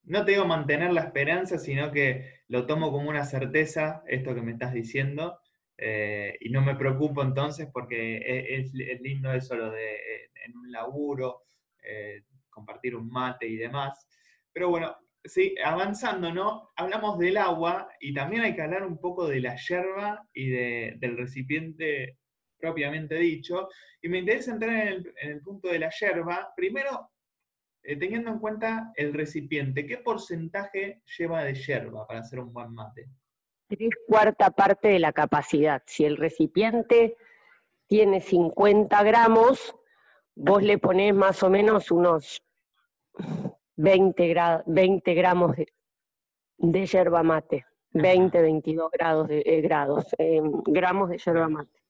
no 0.02 0.24
te 0.24 0.32
digo 0.32 0.44
mantener 0.44 0.92
la 0.92 1.02
esperanza, 1.02 1.58
sino 1.58 1.92
que 1.92 2.42
lo 2.48 2.66
tomo 2.66 2.90
como 2.90 3.08
una 3.08 3.24
certeza, 3.24 4.02
esto 4.06 4.34
que 4.34 4.42
me 4.42 4.52
estás 4.52 4.72
diciendo, 4.72 5.38
eh, 5.76 6.36
y 6.40 6.50
no 6.50 6.62
me 6.62 6.76
preocupo 6.76 7.22
entonces 7.22 7.68
porque 7.72 8.22
es, 8.48 8.72
lindo 9.00 9.32
eso 9.32 9.56
lo 9.56 9.70
de 9.70 9.94
eh, 9.94 10.30
en 10.46 10.56
un 10.56 10.70
laburo, 10.70 11.42
eh, 11.82 12.22
compartir 12.48 12.94
un 12.94 13.08
mate 13.08 13.46
y 13.46 13.56
demás. 13.56 14.06
Pero 14.52 14.70
bueno, 14.70 14.96
sí, 15.24 15.54
avanzando, 15.64 16.32
¿no? 16.32 16.70
Hablamos 16.76 17.18
del 17.18 17.36
agua 17.38 17.88
y 18.00 18.14
también 18.14 18.42
hay 18.42 18.54
que 18.54 18.62
hablar 18.62 18.84
un 18.84 18.98
poco 18.98 19.26
de 19.26 19.40
la 19.40 19.56
yerba 19.56 20.28
y 20.32 20.50
del 20.50 21.16
recipiente 21.16 22.18
propiamente 22.56 23.16
dicho. 23.16 23.68
Y 24.00 24.08
me 24.08 24.18
interesa 24.18 24.52
entrar 24.52 24.88
en 24.88 25.12
el, 25.22 25.40
punto 25.40 25.68
de 25.68 25.80
la 25.80 25.90
yerba. 25.90 26.52
Primero, 26.56 27.10
teniendo 27.82 28.30
en 28.30 28.38
cuenta 28.38 28.92
el 28.94 29.12
recipiente, 29.12 29.86
¿qué 29.86 29.98
porcentaje 29.98 31.02
lleva 31.18 31.42
de 31.44 31.54
yerba 31.54 32.06
para 32.06 32.20
hacer 32.20 32.38
un 32.38 32.52
buen 32.52 32.72
mate? 32.72 33.08
Tres 33.76 33.90
cuarta 34.06 34.50
parte 34.50 34.88
de 34.88 35.00
la 35.00 35.12
capacidad. 35.12 35.82
Si 35.86 36.04
el 36.04 36.16
recipiente 36.16 37.16
tiene 37.88 38.20
50 38.20 39.02
gramos, 39.02 39.74
vos 40.36 40.62
le 40.62 40.78
ponés 40.78 41.12
más 41.12 41.42
o 41.42 41.50
menos 41.50 41.90
unos 41.90 42.40
20, 43.74 44.62
20 44.66 45.14
gramos 45.14 45.56
de, 45.56 46.86
yerba 46.86 47.24
mate. 47.24 47.66
20, 47.90 48.42
22 48.42 48.90
grados 48.92 49.28
de, 49.28 49.42
eh, 49.44 49.60
grados, 49.60 50.06
eh, 50.18 50.40
gramos 50.66 51.10
de 51.10 51.18
yerba 51.18 51.48
mate. 51.48 51.83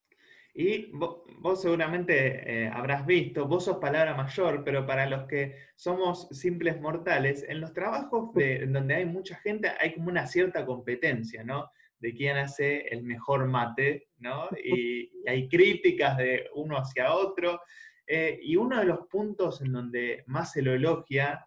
Y 0.56 0.92
vos, 0.92 1.60
seguramente 1.60 2.64
eh, 2.64 2.70
habrás 2.72 3.04
visto, 3.04 3.48
vos 3.48 3.64
sos 3.64 3.78
palabra 3.78 4.14
mayor, 4.14 4.62
pero 4.64 4.86
para 4.86 5.04
los 5.06 5.24
que 5.24 5.56
somos 5.74 6.28
simples 6.30 6.80
mortales, 6.80 7.44
en 7.48 7.60
los 7.60 7.72
trabajos 7.72 8.32
de, 8.34 8.64
donde 8.68 8.94
hay 8.94 9.04
mucha 9.04 9.34
gente 9.38 9.72
hay 9.80 9.94
como 9.94 10.10
una 10.10 10.26
cierta 10.28 10.64
competencia, 10.64 11.42
¿no? 11.42 11.72
De 11.98 12.14
quién 12.14 12.36
hace 12.36 12.86
el 12.86 13.02
mejor 13.02 13.46
mate, 13.46 14.10
¿no? 14.18 14.48
Y, 14.64 15.10
hay 15.26 15.48
críticas 15.48 16.18
de 16.18 16.48
uno 16.54 16.76
hacia 16.76 17.14
otro. 17.14 17.60
Eh, 18.06 18.38
y 18.42 18.56
uno 18.56 18.78
de 18.78 18.84
los 18.84 19.06
puntos 19.08 19.62
en 19.62 19.72
donde 19.72 20.22
más 20.26 20.52
se 20.52 20.60
lo 20.60 20.74
elogia 20.74 21.46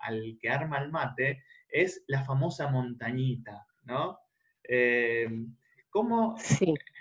al 0.00 0.38
que 0.40 0.48
arma 0.48 0.78
el 0.78 0.90
mate 0.90 1.44
es 1.68 2.02
la 2.08 2.24
famosa 2.24 2.68
montañita, 2.68 3.66
¿no? 3.84 4.18
Eh, 4.64 5.28
¿cómo, 5.90 6.36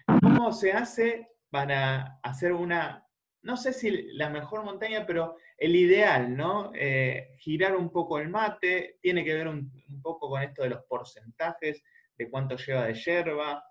¿Cómo 0.06 0.52
se 0.52 0.72
hace 0.74 1.30
para 1.50 2.20
hacer 2.24 2.54
una 2.54 3.08
no 3.44 3.58
sé 3.58 3.74
si 3.74 4.14
la 4.14 4.30
mejor 4.30 4.64
montaña, 4.64 5.06
pero 5.06 5.38
el 5.58 5.76
ideal, 5.76 6.36
¿no? 6.36 6.72
Eh, 6.76 7.36
girar 7.40 7.76
un 7.76 7.90
poco 7.90 8.20
el 8.20 8.30
mate, 8.30 8.98
tiene 9.02 9.24
que 9.24 9.34
ver 9.34 9.48
un, 9.48 9.72
poco 10.02 10.30
con 10.30 10.42
esto 10.42 10.64
de 10.64 10.70
los 10.70 10.84
porcentajes, 10.84 11.84
de 12.18 12.30
cuánto 12.30 12.56
lleva 12.56 12.86
de 12.86 12.94
yerba. 12.94 13.64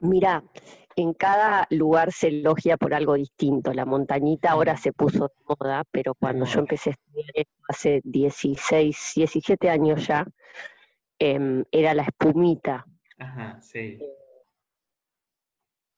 Mira, 0.00 0.42
en 0.96 1.14
cada 1.14 1.66
lugar 1.70 2.12
se 2.12 2.28
elogia 2.28 2.76
por 2.76 2.94
algo 2.94 3.14
distinto. 3.14 3.72
La 3.72 3.84
montañita 3.84 4.50
ahora 4.50 4.76
se 4.76 4.92
puso 4.92 5.28
de 5.28 5.34
moda, 5.46 5.84
pero 5.90 6.14
cuando 6.14 6.44
yo 6.46 6.60
empecé 6.60 6.90
a 6.90 6.92
estudiar 6.92 7.46
hace 7.68 8.00
16, 8.04 9.12
17 9.16 9.70
años 9.70 10.06
ya, 10.06 10.26
em, 11.18 11.64
era 11.70 11.94
la 11.94 12.02
espumita. 12.02 12.86
Ajá, 13.20 13.60
sí. 13.60 14.00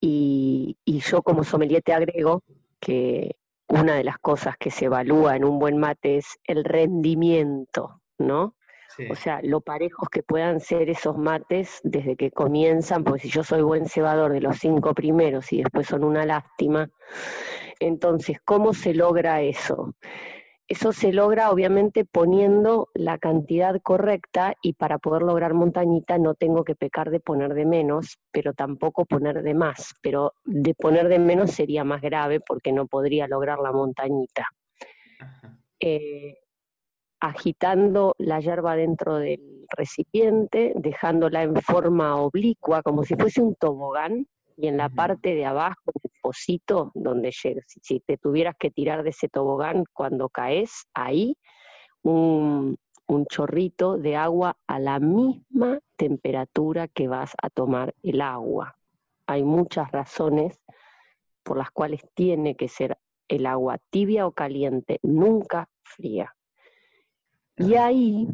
Y, 0.01 0.77
yo 0.85 1.23
como 1.23 1.45
sommelier 1.45 1.83
te 1.83 1.93
agrego 1.93 2.43
que 2.81 3.37
una 3.69 3.95
de 3.95 4.05
las 4.05 4.19
cosas 4.19 4.57
que 4.59 4.71
se 4.71 4.87
evalúa 4.87 5.37
en 5.37 5.45
un 5.45 5.59
buen 5.59 5.79
mate 5.79 6.19
es 6.19 6.39
el 6.45 6.65
rendimiento, 6.65 8.01
¿no? 8.19 8.57
O 9.09 9.15
sea, 9.15 9.41
lo 9.43 9.61
parejos 9.61 10.09
que 10.11 10.23
puedan 10.23 10.61
ser 10.61 10.91
esos 10.91 11.17
mates 11.17 11.81
desde 11.83 12.15
que 12.15 12.31
comienzan, 12.31 13.05
porque 13.05 13.23
si 13.23 13.31
yo 13.31 13.43
soy 13.43 13.63
buen 13.63 13.87
cebador 13.87 14.33
de 14.33 14.41
los 14.41 14.59
cinco 14.59 14.93
primeros 14.95 15.53
y 15.53 15.63
después 15.63 15.87
son 15.87 16.05
una 16.05 16.27
lástima, 16.27 16.91
entonces, 17.81 18.39
¿cómo 18.45 18.75
se 18.75 18.95
logra 18.95 19.41
eso? 19.43 19.95
Eso 20.73 20.91
se 20.91 21.13
logra 21.13 21.51
obviamente 21.51 22.07
poniendo 22.07 22.89
la 22.95 23.19
cantidad 23.19 23.79
correcta 23.83 24.55
y 24.63 24.73
para 24.73 24.97
poder 24.97 25.21
lograr 25.21 25.53
montañita 25.53 26.17
no 26.17 26.35
tengo 26.35 26.65
que 26.65 26.75
pecar 26.75 27.11
de 27.11 27.21
poner 27.21 27.53
de 27.53 27.67
menos, 27.67 28.19
pero 28.31 28.55
tampoco 28.55 29.05
poner 29.05 29.43
de 29.43 29.53
más. 29.53 29.93
Pero 30.01 30.33
de 30.47 30.73
poner 30.73 31.09
de 31.09 31.19
menos 31.19 31.51
sería 31.51 31.85
más 31.85 32.01
grave 32.01 32.41
porque 32.41 32.73
no 32.73 32.87
podría 32.87 33.29
lograr 33.29 33.59
la 33.59 33.71
montañita. 33.71 34.47
Eh, 35.79 36.39
agitando 37.21 38.15
la 38.17 38.41
hierba 38.41 38.75
dentro 38.75 39.17
del 39.17 39.67
recipiente, 39.77 40.73
dejándola 40.75 41.43
en 41.43 41.57
forma 41.57 42.17
oblicua, 42.17 42.83
como 42.83 43.05
si 43.05 43.15
fuese 43.15 43.43
un 43.43 43.57
tobogán, 43.57 44.27
y 44.57 44.69
en 44.69 44.77
la 44.77 44.88
parte 44.88 45.35
de 45.35 45.45
abajo, 45.45 45.93
el 46.03 46.11
pocito, 46.21 46.93
donde 46.95 47.31
llegas, 47.31 47.67
si, 47.67 48.01
te 48.01 48.17
tuvieras 48.17 48.55
que 48.59 48.71
tirar 48.71 49.03
de 49.03 49.11
ese 49.11 49.29
tobogán 49.29 49.85
cuando 49.93 50.29
caes, 50.29 50.87
ahí 50.95 51.37
un, 52.03 52.77
un 53.07 53.27
chorrito 53.27 53.99
de 53.99 54.17
agua 54.17 54.57
a 54.67 54.79
la 54.79 54.99
misma 54.99 55.81
temperatura 55.97 56.88
que 56.88 57.09
vas 57.09 57.35
a 57.43 57.51
tomar 57.51 57.95
el 58.03 58.21
agua. 58.21 58.77
Hay 59.27 59.45
muchas 59.45 59.91
razones 59.93 60.61
por 61.43 61.57
las 61.57 61.71
cuales 61.71 62.03
tiene 62.15 62.57
que 62.57 62.69
ser 62.69 62.99
el 63.29 63.47
agua 63.47 63.79
tibia 63.91 64.27
o 64.27 64.33
caliente, 64.33 64.99
nunca 65.03 65.69
fría. 65.83 66.35
Y 67.57 67.75
ahí 67.75 68.29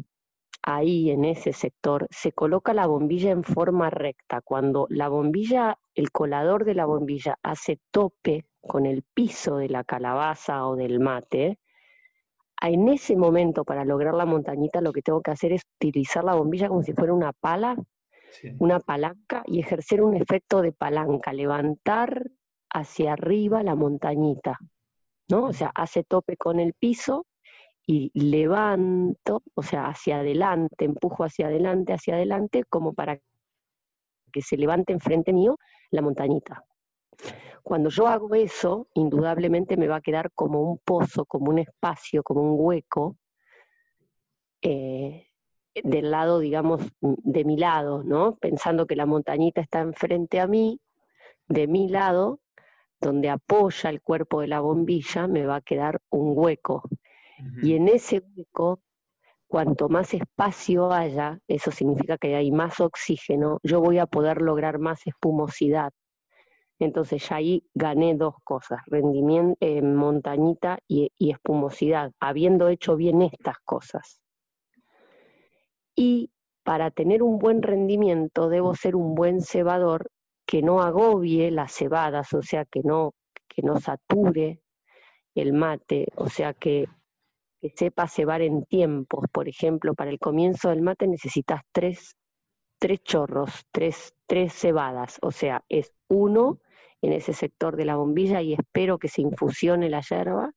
ahí 0.69 1.09
en 1.09 1.25
ese 1.25 1.51
sector 1.51 2.07
se 2.11 2.31
coloca 2.31 2.73
la 2.73 2.85
bombilla 2.85 3.31
en 3.31 3.43
forma 3.43 3.89
recta. 3.89 4.41
Cuando 4.41 4.85
la 4.89 5.09
bombilla, 5.09 5.79
el 5.95 6.11
colador 6.11 6.63
de 6.63 6.75
la 6.75 6.85
bombilla 6.85 7.37
hace 7.41 7.79
tope 7.91 8.45
con 8.61 8.85
el 8.85 9.03
piso 9.13 9.57
de 9.57 9.69
la 9.69 9.83
calabaza 9.83 10.67
o 10.67 10.75
del 10.75 10.99
mate, 10.99 11.57
en 12.61 12.87
ese 12.89 13.15
momento 13.15 13.63
para 13.63 13.83
lograr 13.83 14.13
la 14.13 14.25
montañita 14.25 14.81
lo 14.81 14.91
que 14.91 15.01
tengo 15.01 15.21
que 15.21 15.31
hacer 15.31 15.53
es 15.53 15.63
utilizar 15.77 16.23
la 16.23 16.35
bombilla 16.35 16.67
como 16.67 16.83
si 16.83 16.93
fuera 16.93 17.13
una 17.13 17.33
pala, 17.33 17.75
una 18.59 18.79
palanca 18.79 19.43
y 19.47 19.59
ejercer 19.59 20.03
un 20.03 20.15
efecto 20.15 20.61
de 20.61 20.71
palanca, 20.71 21.33
levantar 21.33 22.29
hacia 22.69 23.13
arriba 23.13 23.63
la 23.63 23.73
montañita, 23.73 24.59
¿no? 25.29 25.45
O 25.45 25.53
sea, 25.53 25.71
hace 25.73 26.03
tope 26.03 26.37
con 26.37 26.59
el 26.59 26.73
piso 26.73 27.25
y 27.91 28.11
levanto, 28.13 29.41
o 29.55 29.63
sea, 29.63 29.87
hacia 29.87 30.19
adelante, 30.19 30.85
empujo 30.85 31.23
hacia 31.23 31.47
adelante, 31.47 31.91
hacia 31.91 32.13
adelante, 32.13 32.63
como 32.69 32.93
para 32.93 33.19
que 34.31 34.43
se 34.43 34.57
levante 34.57 34.93
enfrente 34.93 35.33
mío 35.33 35.57
la 35.89 36.03
montañita. 36.03 36.63
Cuando 37.63 37.89
yo 37.89 38.05
hago 38.05 38.35
eso, 38.35 38.89
indudablemente 38.93 39.75
me 39.75 39.87
va 39.87 39.95
a 39.95 40.01
quedar 40.01 40.29
como 40.35 40.61
un 40.61 40.77
pozo, 40.85 41.25
como 41.25 41.49
un 41.49 41.57
espacio, 41.57 42.21
como 42.21 42.43
un 42.43 42.63
hueco, 42.63 43.17
eh, 44.61 45.25
del 45.73 46.11
lado, 46.11 46.37
digamos, 46.37 46.81
de 47.01 47.43
mi 47.43 47.57
lado, 47.57 48.03
¿no? 48.03 48.35
Pensando 48.35 48.85
que 48.85 48.95
la 48.95 49.07
montañita 49.07 49.61
está 49.61 49.79
enfrente 49.79 50.39
a 50.39 50.45
mí, 50.45 50.79
de 51.47 51.65
mi 51.65 51.89
lado, 51.89 52.39
donde 53.01 53.31
apoya 53.31 53.89
el 53.89 54.03
cuerpo 54.03 54.41
de 54.41 54.47
la 54.47 54.59
bombilla, 54.59 55.27
me 55.27 55.47
va 55.47 55.55
a 55.55 55.61
quedar 55.61 56.01
un 56.11 56.33
hueco. 56.35 56.83
Y 57.61 57.75
en 57.75 57.87
ese 57.87 58.21
hueco, 58.35 58.79
cuanto 59.47 59.89
más 59.89 60.13
espacio 60.13 60.91
haya, 60.91 61.39
eso 61.47 61.71
significa 61.71 62.17
que 62.17 62.35
hay 62.35 62.51
más 62.51 62.79
oxígeno, 62.79 63.59
yo 63.63 63.81
voy 63.81 63.97
a 63.97 64.05
poder 64.05 64.41
lograr 64.41 64.79
más 64.79 65.05
espumosidad. 65.07 65.91
Entonces 66.79 67.27
ya 67.27 67.37
ahí 67.37 67.63
gané 67.73 68.15
dos 68.15 68.35
cosas, 68.43 68.79
rendimiento, 68.85 69.57
eh, 69.59 69.81
montañita 69.81 70.79
y, 70.87 71.11
y 71.17 71.31
espumosidad, 71.31 72.11
habiendo 72.19 72.69
hecho 72.69 72.95
bien 72.95 73.21
estas 73.21 73.57
cosas. 73.65 74.21
Y 75.95 76.31
para 76.63 76.91
tener 76.91 77.23
un 77.23 77.39
buen 77.39 77.61
rendimiento 77.61 78.47
debo 78.47 78.75
ser 78.75 78.95
un 78.95 79.15
buen 79.15 79.41
cebador 79.41 80.09
que 80.45 80.61
no 80.61 80.81
agobie 80.81 81.51
las 81.51 81.73
cebadas, 81.73 82.33
o 82.33 82.41
sea, 82.41 82.65
que 82.65 82.81
no, 82.83 83.13
que 83.47 83.61
no 83.61 83.79
sature 83.79 84.61
el 85.35 85.53
mate, 85.53 86.07
o 86.15 86.29
sea, 86.29 86.53
que 86.53 86.87
que 87.61 87.69
sepa 87.69 88.07
cebar 88.07 88.41
en 88.41 88.65
tiempos. 88.65 89.25
Por 89.31 89.47
ejemplo, 89.47 89.93
para 89.93 90.09
el 90.09 90.19
comienzo 90.19 90.69
del 90.69 90.81
mate 90.81 91.07
necesitas 91.07 91.61
tres, 91.71 92.15
tres 92.79 93.03
chorros, 93.03 93.65
tres, 93.71 94.13
tres 94.25 94.53
cebadas, 94.53 95.17
o 95.21 95.31
sea, 95.31 95.63
es 95.69 95.93
uno 96.07 96.59
en 97.01 97.13
ese 97.13 97.33
sector 97.33 97.75
de 97.75 97.85
la 97.85 97.95
bombilla 97.95 98.41
y 98.41 98.53
espero 98.53 98.97
que 98.97 99.07
se 99.07 99.21
infusione 99.21 99.89
la 99.89 100.01
hierba. 100.01 100.51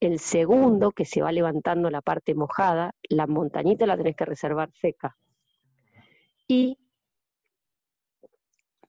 El 0.00 0.18
segundo, 0.18 0.90
que 0.90 1.04
se 1.04 1.22
va 1.22 1.32
levantando 1.32 1.90
la 1.90 2.02
parte 2.02 2.34
mojada, 2.34 2.94
la 3.08 3.26
montañita 3.26 3.86
la 3.86 3.96
tenés 3.96 4.16
que 4.16 4.24
reservar 4.24 4.70
seca. 4.72 5.16
Y 6.46 6.78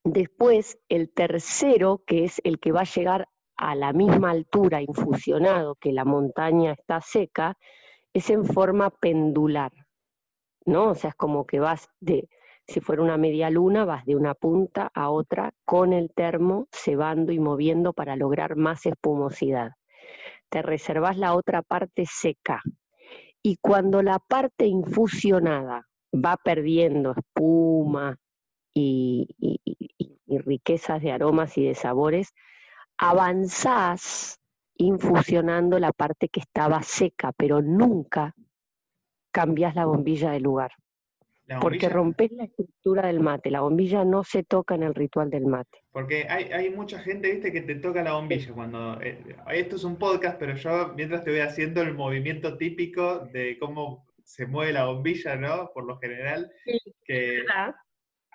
después 0.04 0.78
el 0.90 1.10
tercero, 1.12 2.04
que 2.06 2.26
es 2.26 2.42
el 2.44 2.60
que 2.60 2.72
va 2.72 2.82
a 2.82 2.86
llegar 2.96 3.28
a 3.58 3.76
la 3.76 3.94
misma 3.94 4.32
altura 4.32 4.82
infusionado 4.82 5.76
que 5.76 5.92
la 5.92 6.06
montaña 6.06 6.74
está 6.74 7.02
seca, 7.02 7.58
es 8.14 8.30
en 8.30 8.46
forma 8.46 8.90
pendular, 8.90 9.72
¿no? 10.66 10.92
O 10.92 10.96
sea, 10.96 11.12
es 11.12 11.16
como 11.16 11.46
que 11.46 11.60
vas 11.60 11.88
de, 12.00 12.30
si 12.68 12.80
fuera 12.80 13.02
una 13.02 13.18
media 13.18 13.50
luna, 13.50 13.86
vas 13.86 14.06
de 14.06 14.16
una 14.16 14.34
punta 14.34 14.90
a 14.94 15.10
otra 15.10 15.52
con 15.66 15.94
el 15.94 16.12
termo 16.14 16.68
cebando 16.72 17.32
y 17.32 17.40
moviendo 17.40 17.94
para 17.94 18.16
lograr 18.16 18.56
más 18.56 18.86
espumosidad. 18.86 19.72
Te 20.50 20.62
reservas 20.62 21.18
la 21.18 21.36
otra 21.36 21.62
parte 21.62 22.06
seca. 22.06 22.62
Y 23.42 23.58
cuando 23.58 24.02
la 24.02 24.20
parte 24.20 24.66
infusionada 24.66 25.88
va 26.14 26.38
perdiendo 26.38 27.14
espuma 27.16 28.18
y 28.74 29.28
riquezas 30.28 31.02
de 31.02 31.12
aromas 31.12 31.58
y 31.58 31.66
de 31.66 31.76
sabores, 31.76 32.34
avanzás 32.98 34.40
infusionando 34.78 35.80
la 35.80 35.92
parte 35.92 36.30
que 36.30 36.42
estaba 36.42 36.82
seca, 36.84 37.32
pero 37.32 37.62
nunca 37.62 38.34
cambias 39.32 39.76
la 39.76 39.86
bombilla 39.86 40.32
de 40.32 40.40
lugar. 40.40 40.72
Porque 41.62 41.90
rompes 41.90 42.32
la 42.32 42.46
estructura 42.46 43.06
del 43.08 43.20
mate. 43.20 43.52
La 43.52 43.62
bombilla 43.62 44.04
no 44.04 44.24
se 44.24 44.44
toca 44.44 44.74
en 44.74 44.84
el 44.84 44.96
ritual 44.96 45.30
del 45.30 45.46
mate. 45.46 45.84
Porque 45.92 46.26
hay, 46.28 46.70
mucha 46.72 47.00
gente, 47.00 47.32
viste, 47.32 47.52
que 47.52 47.62
te 47.62 47.76
toca 47.76 48.02
la 48.02 48.14
bombilla. 48.14 48.52
Cuando 48.52 49.00
eh, 49.02 49.20
Esto 49.52 49.76
es 49.76 49.84
un 49.84 49.98
podcast, 49.98 50.40
pero 50.40 50.56
yo 50.56 50.94
mientras 50.96 51.24
te 51.24 51.30
voy 51.30 51.42
haciendo 51.42 51.84
el 51.84 51.94
movimiento 51.94 52.58
típico 52.58 53.20
de 53.32 53.60
cómo 53.60 54.08
se 54.24 54.48
mueve 54.48 54.74
la 54.74 54.86
bombilla, 54.86 55.36
¿no? 55.36 55.70
Por 55.72 55.86
lo 55.86 55.98
general. 56.00 56.52
que, 57.04 57.44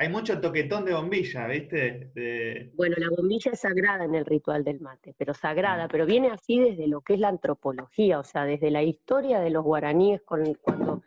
hay 0.00 0.08
mucho 0.08 0.40
toquetón 0.40 0.86
de 0.86 0.94
bombilla, 0.94 1.46
¿viste? 1.46 2.70
Bueno, 2.74 2.96
la 2.98 3.10
bombilla 3.14 3.52
es 3.52 3.60
sagrada 3.60 4.04
en 4.04 4.14
el 4.14 4.24
ritual 4.24 4.64
del 4.64 4.80
mate, 4.80 5.14
pero 5.18 5.34
sagrada, 5.34 5.84
mm. 5.84 5.88
pero 5.90 6.06
viene 6.06 6.30
así 6.30 6.58
desde 6.58 6.88
lo 6.88 7.02
que 7.02 7.12
es 7.12 7.20
la 7.20 7.28
antropología, 7.28 8.18
o 8.18 8.24
sea, 8.24 8.46
desde 8.46 8.70
la 8.70 8.82
historia 8.82 9.40
de 9.40 9.50
los 9.50 9.62
guaraníes, 9.62 10.22
con, 10.22 10.54
cuando 10.54 11.02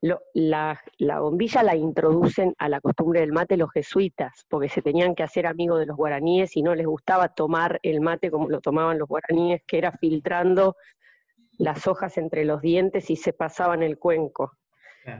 la, 0.00 0.82
bombilla 1.20 1.62
la 1.62 1.76
introducen 1.76 2.52
a 2.58 2.68
la 2.68 2.80
costumbre 2.80 3.20
del 3.20 3.30
mate 3.30 3.56
los 3.56 3.70
jesuitas, 3.70 4.44
porque 4.48 4.70
se 4.70 4.82
tenían 4.82 5.14
que 5.14 5.22
hacer 5.22 5.46
amigos 5.46 5.78
de 5.78 5.86
los 5.86 5.96
guaraníes 5.96 6.56
y 6.56 6.62
no 6.62 6.74
les 6.74 6.86
gustaba 6.86 7.28
tomar 7.28 7.78
el 7.84 8.00
mate 8.00 8.32
como 8.32 8.50
lo 8.50 8.60
tomaban 8.60 8.98
los 8.98 9.06
guaraníes, 9.08 9.62
que 9.68 9.78
era 9.78 9.92
filtrando 9.92 10.74
las 11.58 11.86
hojas 11.86 12.18
entre 12.18 12.44
los 12.44 12.60
dientes 12.60 13.08
y 13.08 13.14
se 13.14 13.32
pasaban 13.32 13.84
el 13.84 14.00
cuenco. 14.00 14.50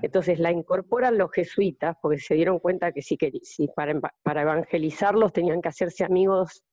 Entonces 0.03 0.39
la 0.39 0.51
incorporan 0.51 1.19
los 1.19 1.31
jesuitas 1.31 1.97
porque 2.01 2.19
se 2.19 2.35
dieron 2.35 2.59
cuenta 2.59 2.93
que 2.93 3.03
sí, 3.03 3.17
que 3.17 3.31
para, 3.75 3.99
para 4.23 4.43
evangelizarlos 4.43 5.33
tenían 5.33 5.63
que 5.63 5.69
hacerse 5.69 6.05
amigos 6.05 6.65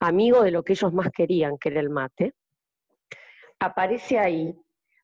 amigo 0.00 0.42
de 0.42 0.50
lo 0.50 0.62
que 0.62 0.74
ellos 0.74 0.92
más 0.92 1.10
querían, 1.10 1.58
que 1.58 1.70
era 1.70 1.80
el 1.80 1.90
mate, 1.90 2.34
aparece 3.58 4.18
ahí, 4.18 4.54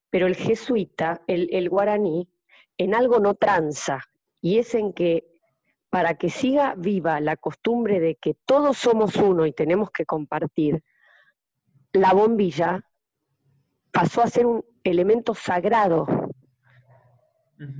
pero 0.09 0.27
el 0.27 0.35
jesuita, 0.35 1.23
el 1.27 1.69
guaraní, 1.69 2.29
en 2.77 2.93
algo 2.93 3.19
no 3.19 3.33
tranza, 3.35 4.01
y 4.41 4.59
es 4.59 4.75
en 4.75 4.93
que 4.93 5.25
para 5.89 6.15
que 6.15 6.29
siga 6.29 6.73
viva 6.75 7.19
la 7.21 7.37
costumbre 7.37 7.99
de 7.99 8.15
que 8.15 8.35
todos 8.45 8.77
somos 8.77 9.15
uno 9.15 9.45
y 9.45 9.53
tenemos 9.53 9.91
que 9.91 10.05
compartir, 10.05 10.83
la 11.91 12.13
bombilla 12.13 12.81
pasó 13.91 14.23
a 14.23 14.27
ser 14.27 14.47
un 14.47 14.65
elemento 14.83 15.35
sagrado. 15.35 16.07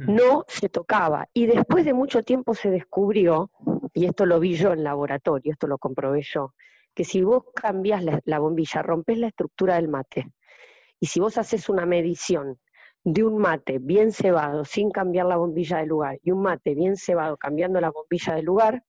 No 0.08 0.46
se 0.48 0.70
tocaba. 0.70 1.28
Y 1.34 1.46
después 1.46 1.86
de 1.86 1.94
mucho 1.94 2.24
tiempo 2.24 2.54
se 2.54 2.70
descubrió, 2.70 3.52
y 3.94 4.06
esto 4.06 4.26
lo 4.26 4.40
vi 4.40 4.56
yo 4.56 4.74
en 4.74 4.84
laboratorio, 4.84 5.52
esto 5.52 5.68
lo 5.68 5.78
comprobé 5.78 6.22
yo, 6.22 6.54
que 6.94 7.04
si 7.04 7.22
vos 7.24 7.44
cambias 7.56 8.04
la, 8.26 8.40
bombilla, 8.40 8.82
rompes 8.82 9.18
la 9.18 9.28
estructura 9.28 9.76
del 9.76 9.88
mate, 9.88 10.28
y 11.00 11.08
si 11.08 11.20
vos 11.20 11.38
haces 11.38 11.70
una 11.70 11.86
medición 11.86 12.60
de 13.04 13.24
un 13.24 13.38
mate 13.38 13.80
bien 13.80 14.12
cebado 14.12 14.64
sin 14.64 14.90
cambiar 14.90 15.26
la 15.26 15.36
bombilla 15.36 15.78
de 15.80 15.86
lugar 15.86 16.18
y 16.24 16.32
un 16.32 16.42
mate 16.42 16.74
bien 16.74 16.96
cebado 16.96 17.36
cambiando 17.36 17.82
la 17.82 17.92
bombilla 17.92 18.36
de 18.36 18.44
lugar, 18.44 18.84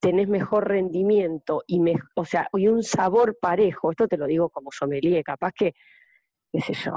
tenés 0.00 0.28
mejor 0.28 0.68
rendimiento 0.68 1.64
y, 1.66 1.82
o 2.14 2.24
sea, 2.24 2.48
y 2.52 2.68
un 2.68 2.84
sabor 2.84 3.36
parejo. 3.40 3.90
Esto 3.90 4.06
te 4.06 4.16
lo 4.16 4.26
digo 4.26 4.48
como 4.48 4.70
sommelier, 4.70 5.24
capaz 5.24 5.52
que, 5.52 5.74
qué 6.52 6.60
sé 6.60 6.74
yo, 6.74 6.92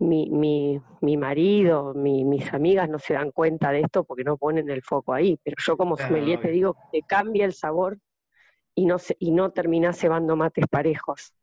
mi, 0.00 0.30
mi, 0.30 0.80
mi 1.02 1.16
marido, 1.16 1.94
mis 1.94 2.52
amigas 2.52 2.88
no 2.88 2.98
se 2.98 3.14
dan 3.14 3.30
cuenta 3.30 3.70
de 3.70 3.82
esto 3.82 4.04
porque 4.04 4.24
no 4.24 4.36
ponen 4.36 4.68
el 4.70 4.82
foco 4.82 5.12
ahí, 5.12 5.38
pero 5.44 5.56
yo 5.58 5.76
como 5.76 5.96
sommelier 5.96 6.40
te 6.40 6.50
digo 6.50 6.76
que 6.90 7.02
cambia 7.02 7.44
el 7.44 7.52
sabor 7.52 7.98
y 8.74 8.86
no, 8.86 8.98
se, 8.98 9.16
y 9.18 9.30
no 9.30 9.50
terminás 9.50 9.98
cebando 9.98 10.36
mates 10.36 10.66
parejos. 10.68 11.34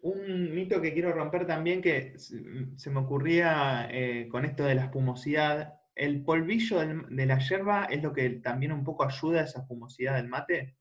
Un 0.00 0.54
mito 0.54 0.80
que 0.80 0.94
quiero 0.94 1.12
romper 1.12 1.46
también 1.46 1.82
que 1.82 2.14
se 2.18 2.90
me 2.90 3.00
ocurría 3.00 3.88
eh, 3.90 4.28
con 4.30 4.44
esto 4.44 4.64
de 4.64 4.76
la 4.76 4.84
espumosidad, 4.84 5.74
¿el 5.94 6.24
polvillo 6.24 6.78
de 6.78 7.26
la 7.26 7.38
yerba 7.40 7.84
es 7.86 8.02
lo 8.02 8.12
que 8.12 8.30
también 8.30 8.72
un 8.72 8.84
poco 8.84 9.04
ayuda 9.04 9.40
a 9.40 9.44
esa 9.44 9.60
espumosidad 9.60 10.14
del 10.16 10.28
mate? 10.28 10.76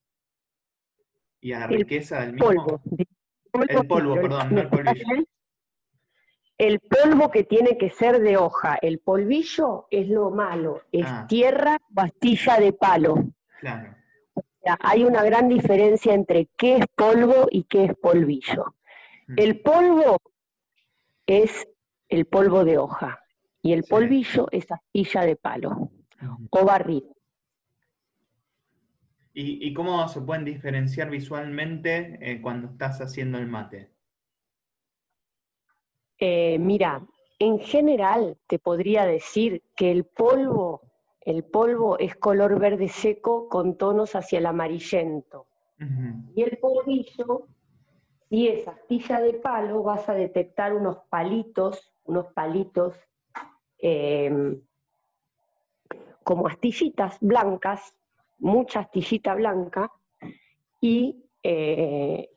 ¿Y 1.41 1.51
a 1.51 1.59
la 1.59 1.67
riqueza 1.67 2.21
del 2.21 2.33
mismo? 2.33 2.47
Polvo. 2.47 2.81
El 3.67 3.87
polvo, 3.87 4.15
perdón, 4.15 4.53
no 4.53 4.61
el 4.61 4.69
polvillo. 4.69 5.25
El 6.57 6.79
polvo 6.79 7.29
que 7.29 7.43
tiene 7.43 7.77
que 7.77 7.91
ser 7.91 8.19
de 8.19 8.37
hoja, 8.37 8.77
el 8.81 8.99
polvillo 8.99 9.87
es 9.91 10.09
lo 10.09 10.31
malo, 10.31 10.81
es 10.91 11.05
ah. 11.07 11.25
tierra, 11.27 11.77
pastilla 11.93 12.59
de 12.59 12.73
palo. 12.73 13.15
Claro. 13.59 13.95
hay 14.81 15.03
una 15.03 15.23
gran 15.23 15.49
diferencia 15.49 16.13
entre 16.13 16.49
qué 16.57 16.77
es 16.77 16.85
polvo 16.95 17.47
y 17.51 17.63
qué 17.63 17.85
es 17.85 17.95
polvillo. 17.95 18.75
El 19.35 19.59
polvo 19.61 20.17
es 21.25 21.67
el 22.07 22.25
polvo 22.25 22.63
de 22.63 22.77
hoja 22.77 23.19
y 23.61 23.73
el 23.73 23.83
polvillo 23.83 24.47
es 24.51 24.71
astilla 24.71 25.21
de 25.21 25.35
palo 25.35 25.91
o 26.49 26.65
barril. 26.65 27.03
¿Y, 29.39 29.71
cómo 29.75 30.07
se 30.07 30.21
pueden 30.21 30.45
diferenciar 30.45 31.11
visualmente 31.11 32.17
eh, 32.21 32.41
cuando 32.41 32.69
estás 32.69 32.99
haciendo 33.01 33.37
el 33.37 33.45
mate? 33.45 33.91
Eh, 36.19 36.57
mira, 36.59 37.05
en 37.39 37.59
general 37.59 38.37
te 38.47 38.59
podría 38.59 39.05
decir 39.05 39.63
que 39.75 39.91
el 39.91 40.05
polvo, 40.05 40.81
el 41.21 41.43
polvo 41.43 41.97
es 41.99 42.15
color 42.15 42.59
verde 42.59 42.87
seco 42.87 43.47
con 43.49 43.77
tonos 43.77 44.15
hacia 44.15 44.39
el 44.39 44.45
amarillento. 44.45 45.45
Y 46.35 46.41
el 46.41 46.57
polvillo 46.57 47.47
si 48.29 48.47
es 48.47 48.67
astilla 48.67 49.21
de 49.21 49.33
palo, 49.33 49.83
vas 49.83 50.09
a 50.09 50.13
detectar 50.13 50.73
unos 50.73 50.97
palitos, 51.09 51.93
unos 52.03 52.27
palitos 52.33 52.93
eh, 53.79 54.59
como 56.23 56.47
astillitas 56.47 57.17
blancas, 57.21 57.95
mucha 58.39 58.81
astillita 58.81 59.33
blanca, 59.33 59.91
y, 60.81 61.23
eh, 61.41 62.29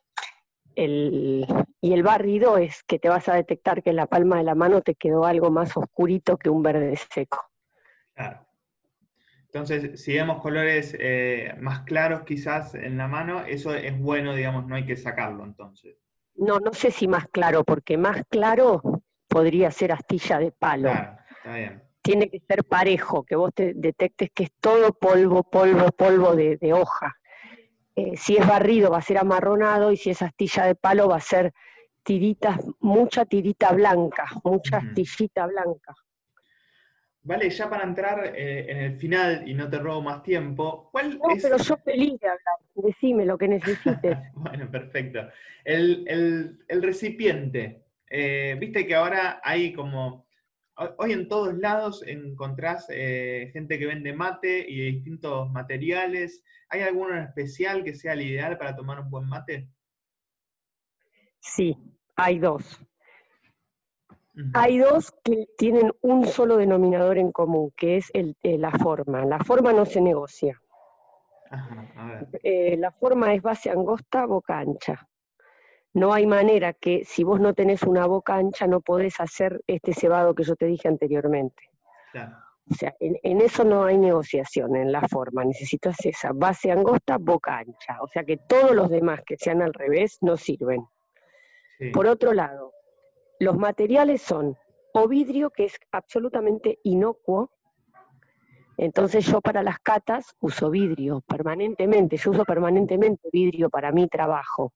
el, 0.74 1.46
y 1.80 1.92
el 1.92 2.02
barrido 2.02 2.58
es 2.58 2.82
que 2.84 2.98
te 2.98 3.08
vas 3.08 3.28
a 3.28 3.34
detectar 3.34 3.82
que 3.82 3.90
en 3.90 3.96
la 3.96 4.06
palma 4.06 4.38
de 4.38 4.44
la 4.44 4.54
mano 4.54 4.82
te 4.82 4.94
quedó 4.94 5.24
algo 5.24 5.50
más 5.50 5.76
oscurito 5.76 6.36
que 6.36 6.50
un 6.50 6.62
verde 6.62 6.96
seco. 6.96 7.38
Claro. 8.14 8.46
Entonces, 9.52 10.00
si 10.00 10.14
vemos 10.14 10.40
colores 10.40 10.96
eh, 10.98 11.54
más 11.58 11.80
claros 11.80 12.22
quizás 12.22 12.74
en 12.76 12.96
la 12.96 13.08
mano, 13.08 13.44
eso 13.44 13.74
es 13.74 13.98
bueno, 13.98 14.34
digamos, 14.34 14.66
no 14.68 14.76
hay 14.76 14.86
que 14.86 14.96
sacarlo 14.96 15.44
entonces. 15.44 15.96
No, 16.36 16.60
no 16.60 16.72
sé 16.72 16.92
si 16.92 17.08
más 17.08 17.26
claro, 17.28 17.64
porque 17.64 17.98
más 17.98 18.22
claro 18.28 19.02
podría 19.26 19.72
ser 19.72 19.90
astilla 19.90 20.38
de 20.38 20.52
palo. 20.52 20.90
Claro, 20.90 21.18
está 21.36 21.54
bien. 21.56 21.82
Tiene 22.00 22.30
que 22.30 22.40
ser 22.40 22.64
parejo, 22.64 23.24
que 23.24 23.34
vos 23.34 23.52
te 23.52 23.74
detectes 23.74 24.30
que 24.32 24.44
es 24.44 24.52
todo 24.60 24.92
polvo, 24.92 25.42
polvo, 25.42 25.90
polvo 25.90 26.34
de, 26.34 26.72
hoja. 26.72 27.16
Eh, 27.96 28.16
si 28.16 28.36
es 28.36 28.46
barrido 28.46 28.90
va 28.90 28.98
a 28.98 29.02
ser 29.02 29.18
amarronado 29.18 29.90
y 29.90 29.96
si 29.96 30.10
es 30.10 30.22
astilla 30.22 30.64
de 30.64 30.74
palo 30.74 31.08
va 31.08 31.16
a 31.16 31.20
ser 31.20 31.52
tiritas, 32.02 32.58
mucha 32.80 33.24
tirita 33.24 33.72
blanca, 33.72 34.26
mucha 34.44 34.78
astillita 34.78 35.46
blanca. 35.46 35.94
Vale, 37.22 37.50
ya 37.50 37.68
para 37.68 37.84
entrar 37.84 38.32
eh, 38.34 38.66
en 38.70 38.78
el 38.78 38.96
final 38.96 39.46
y 39.46 39.52
no 39.52 39.68
te 39.68 39.78
robo 39.78 40.00
más 40.00 40.22
tiempo, 40.22 40.88
¿cuál 40.90 41.18
no, 41.18 41.24
pero 41.42 41.58
yo 41.58 41.76
feliz 41.76 42.18
de 42.18 42.28
hablar, 42.28 42.56
decime 42.74 43.26
lo 43.26 43.36
que 43.36 43.48
necesites. 43.48 44.16
bueno, 44.34 44.70
perfecto. 44.70 45.28
El, 45.62 46.58
recipiente, 46.68 47.82
eh, 48.08 48.56
viste 48.58 48.86
que 48.86 48.94
ahora 48.94 49.40
hay 49.44 49.74
como, 49.74 50.26
hoy 50.98 51.12
en 51.12 51.28
todos 51.28 51.54
lados 51.54 52.02
encontrás 52.06 52.86
eh, 52.90 53.50
gente 53.52 53.78
que 53.78 53.86
vende 53.86 54.12
mate 54.12 54.64
y 54.68 54.92
distintos 54.92 55.50
materiales. 55.50 56.42
¿Hay 56.68 56.82
alguno 56.82 57.16
en 57.16 57.24
especial 57.24 57.84
que 57.84 57.94
sea 57.94 58.14
el 58.14 58.22
ideal 58.22 58.56
para 58.58 58.76
tomar 58.76 59.00
un 59.00 59.10
buen 59.10 59.28
mate? 59.28 59.68
Sí, 61.40 61.76
hay 62.16 62.38
dos. 62.38 62.80
Hay 64.54 64.78
dos 64.78 65.12
que 65.22 65.48
tienen 65.58 65.92
un 66.00 66.26
solo 66.26 66.56
denominador 66.56 67.18
en 67.18 67.32
común, 67.32 67.72
que 67.76 67.98
es 67.98 68.10
el, 68.14 68.36
eh, 68.42 68.56
la 68.56 68.70
forma. 68.70 69.24
La 69.26 69.38
forma 69.40 69.72
no 69.72 69.84
se 69.84 70.00
negocia. 70.00 70.60
Eh, 72.42 72.76
la 72.76 72.92
forma 72.92 73.34
es 73.34 73.42
base 73.42 73.70
angosta, 73.70 74.24
boca 74.24 74.58
ancha. 74.58 75.09
No 75.92 76.12
hay 76.12 76.26
manera 76.26 76.72
que 76.72 77.04
si 77.04 77.24
vos 77.24 77.40
no 77.40 77.54
tenés 77.54 77.82
una 77.82 78.06
boca 78.06 78.36
ancha 78.36 78.66
no 78.66 78.80
podés 78.80 79.18
hacer 79.20 79.62
este 79.66 79.92
cebado 79.92 80.34
que 80.34 80.44
yo 80.44 80.54
te 80.56 80.66
dije 80.66 80.88
anteriormente. 80.88 81.70
O 82.70 82.74
sea, 82.74 82.94
en, 83.00 83.40
eso 83.40 83.64
no 83.64 83.84
hay 83.84 83.98
negociación 83.98 84.76
en 84.76 84.92
la 84.92 85.06
forma. 85.08 85.44
Necesitas 85.44 85.96
esa 86.04 86.30
base 86.32 86.70
angosta, 86.70 87.18
boca 87.18 87.58
ancha. 87.58 87.98
O 88.02 88.06
sea 88.06 88.22
que 88.22 88.36
todos 88.36 88.72
los 88.72 88.88
demás 88.88 89.20
que 89.26 89.36
sean 89.36 89.62
al 89.62 89.74
revés 89.74 90.18
no 90.20 90.36
sirven. 90.36 90.86
Por 91.92 92.06
otro 92.06 92.34
lado, 92.34 92.74
los 93.38 93.56
materiales 93.56 94.20
son 94.20 94.56
o 94.92 95.08
vidrio, 95.08 95.50
que 95.50 95.64
es 95.64 95.76
absolutamente 95.92 96.78
inocuo, 96.84 97.50
entonces 98.76 99.26
yo 99.26 99.40
para 99.40 99.62
las 99.62 99.78
catas 99.80 100.34
uso 100.40 100.70
vidrio 100.70 101.22
permanentemente, 101.26 102.16
yo 102.16 102.30
uso 102.30 102.44
permanentemente 102.44 103.28
vidrio 103.30 103.68
para 103.68 103.92
mi 103.92 104.08
trabajo. 104.08 104.72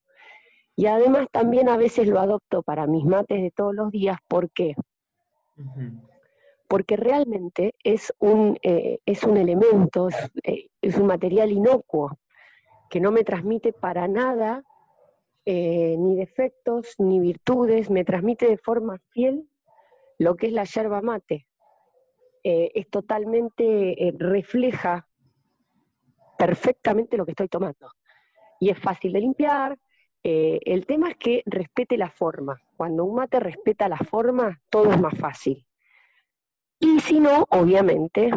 Y 0.75 0.87
además 0.87 1.27
también 1.31 1.69
a 1.69 1.77
veces 1.77 2.07
lo 2.07 2.19
adopto 2.19 2.61
para 2.61 2.85
mis 2.85 3.05
mates 3.05 3.41
de 3.41 3.51
todos 3.51 3.73
los 3.73 3.91
días, 3.91 4.17
¿por 4.27 4.49
qué? 4.51 4.75
Porque 6.67 6.97
realmente 6.97 7.75
es 7.83 8.13
un, 8.19 8.57
eh, 8.61 8.99
es 9.05 9.23
un 9.23 9.37
elemento, 9.37 10.09
eh, 10.43 10.67
es 10.81 10.97
un 10.97 11.07
material 11.07 11.51
inocuo, 11.51 12.17
que 12.89 12.99
no 12.99 13.11
me 13.11 13.23
transmite 13.23 13.71
para 13.71 14.07
nada 14.07 14.63
eh, 15.45 15.95
ni 15.97 16.17
defectos 16.17 16.95
ni 16.97 17.19
virtudes, 17.19 17.89
me 17.89 18.03
transmite 18.03 18.47
de 18.47 18.57
forma 18.57 18.99
fiel 19.11 19.47
lo 20.17 20.35
que 20.35 20.47
es 20.47 20.53
la 20.53 20.65
yerba 20.65 21.01
mate. 21.01 21.47
Es 22.47 22.87
totalmente, 22.91 24.13
refleja 24.19 25.07
perfectamente 26.37 27.17
lo 27.17 27.25
que 27.25 27.31
estoy 27.31 27.47
tomando. 27.47 27.89
Y 28.59 28.69
es 28.69 28.77
fácil 28.77 29.13
de 29.13 29.21
limpiar. 29.21 29.79
El 30.27 30.87
tema 30.87 31.09
es 31.09 31.17
que 31.17 31.43
respete 31.45 31.97
la 31.97 32.09
forma. 32.09 32.59
Cuando 32.75 33.05
un 33.05 33.15
mate 33.15 33.39
respeta 33.39 33.87
la 33.87 33.97
forma, 33.97 34.59
todo 34.69 34.91
es 34.91 34.99
más 34.99 35.15
fácil. 35.19 35.65
Y 36.79 36.99
si 36.99 37.19
no, 37.19 37.45
obviamente, 37.49 38.31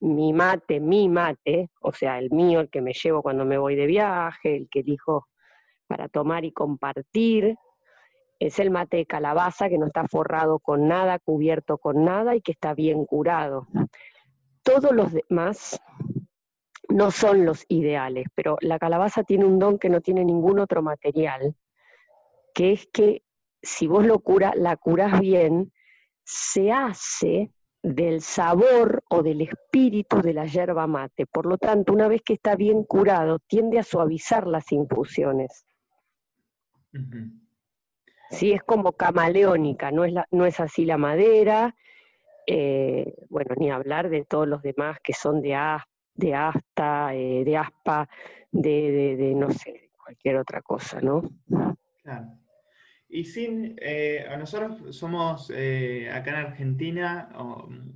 mi 0.00 0.32
mate, 0.32 0.78
mi 0.78 1.08
mate, 1.08 1.70
o 1.80 1.92
sea, 1.92 2.18
el 2.18 2.30
mío, 2.30 2.60
el 2.60 2.70
que 2.70 2.80
me 2.80 2.92
llevo 2.92 3.22
cuando 3.22 3.44
me 3.44 3.58
voy 3.58 3.74
de 3.74 3.86
viaje, 3.86 4.56
el 4.56 4.68
que 4.68 4.80
elijo 4.80 5.26
para 5.88 6.08
tomar 6.08 6.44
y 6.44 6.52
compartir. 6.52 7.56
Es 8.38 8.60
el 8.60 8.70
mate 8.70 8.98
de 8.98 9.06
calabaza 9.06 9.68
que 9.68 9.78
no 9.78 9.86
está 9.86 10.06
forrado 10.06 10.60
con 10.60 10.86
nada, 10.86 11.18
cubierto 11.18 11.78
con 11.78 12.04
nada 12.04 12.36
y 12.36 12.40
que 12.40 12.52
está 12.52 12.72
bien 12.72 13.04
curado. 13.04 13.66
Todos 14.62 14.92
los 14.92 15.12
demás 15.12 15.80
no 16.90 17.10
son 17.10 17.44
los 17.44 17.64
ideales, 17.68 18.26
pero 18.34 18.56
la 18.60 18.78
calabaza 18.78 19.22
tiene 19.22 19.44
un 19.44 19.58
don 19.58 19.78
que 19.78 19.88
no 19.88 20.00
tiene 20.00 20.24
ningún 20.24 20.58
otro 20.58 20.82
material, 20.82 21.54
que 22.54 22.72
es 22.72 22.86
que 22.92 23.22
si 23.62 23.86
vos 23.86 24.04
lo 24.04 24.18
cura, 24.20 24.52
la 24.56 24.76
curás 24.76 25.20
bien, 25.20 25.72
se 26.24 26.72
hace 26.72 27.52
del 27.82 28.20
sabor 28.20 29.02
o 29.08 29.22
del 29.22 29.40
espíritu 29.42 30.20
de 30.20 30.34
la 30.34 30.46
yerba 30.46 30.86
mate. 30.86 31.26
Por 31.26 31.46
lo 31.46 31.58
tanto, 31.58 31.92
una 31.92 32.08
vez 32.08 32.22
que 32.22 32.34
está 32.34 32.56
bien 32.56 32.84
curado, 32.84 33.38
tiende 33.38 33.78
a 33.78 33.82
suavizar 33.82 34.46
las 34.46 34.70
infusiones. 34.72 35.64
Sí, 38.30 38.52
es 38.52 38.62
como 38.62 38.92
camaleónica, 38.92 39.90
no 39.90 40.04
es, 40.04 40.14
no 40.30 40.46
es 40.46 40.60
así 40.60 40.84
la 40.84 40.98
madera, 40.98 41.74
eh, 42.46 43.14
bueno, 43.28 43.54
ni 43.56 43.70
hablar 43.70 44.08
de 44.08 44.24
todos 44.24 44.46
los 44.46 44.62
demás 44.62 44.98
que 45.02 45.12
son 45.12 45.40
de, 45.40 45.54
de 46.20 46.34
asta, 46.34 47.14
eh, 47.14 47.42
de 47.44 47.56
aspa, 47.56 48.08
de, 48.52 49.32
no 49.36 49.50
sé, 49.50 49.90
cualquier 49.96 50.36
otra 50.36 50.60
cosa, 50.60 51.00
¿no? 51.00 51.22
Claro. 52.02 52.26
Y 53.08 53.24
sin, 53.24 53.76
eh, 53.80 54.24
nosotros 54.38 54.96
somos 54.96 55.50
acá 55.50 56.30
en 56.30 56.46
Argentina 56.46 57.28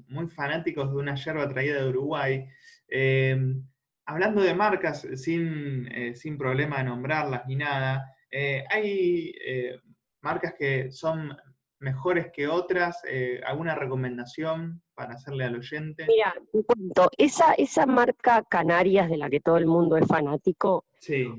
muy 0.09 0.27
fanáticos 0.27 0.91
de 0.91 0.97
una 0.97 1.15
yerba 1.15 1.49
traída 1.49 1.81
de 1.81 1.89
Uruguay. 1.89 2.49
hablando 4.07 4.43
de 4.43 4.55
marcas, 4.55 5.07
sin, 5.15 5.89
sin 6.17 6.37
problema 6.37 6.79
de 6.79 6.85
nombrarlas 6.85 7.47
ni 7.47 7.55
nada, 7.55 8.13
hay 8.71 9.33
marcas 10.21 10.55
que 10.59 10.91
son 10.91 11.37
mejores 11.85 12.33
que 12.33 12.49
otras? 12.49 13.03
Eh, 13.07 13.41
¿Alguna 13.47 13.75
recomendación 13.75 14.83
para 14.95 15.15
hacerle 15.15 15.45
al 15.45 15.57
oyente? 15.57 16.07
Mira, 16.09 16.35
te 16.51 16.65
cuento, 16.65 17.11
esa, 17.19 17.53
esa 17.55 17.85
marca 17.85 18.43
Canarias 18.49 19.11
de 19.11 19.19
la 19.19 19.29
que 19.29 19.41
todo 19.41 19.59
el 19.59 19.67
mundo 19.67 19.97
es 19.97 20.07
fanático, 20.07 20.87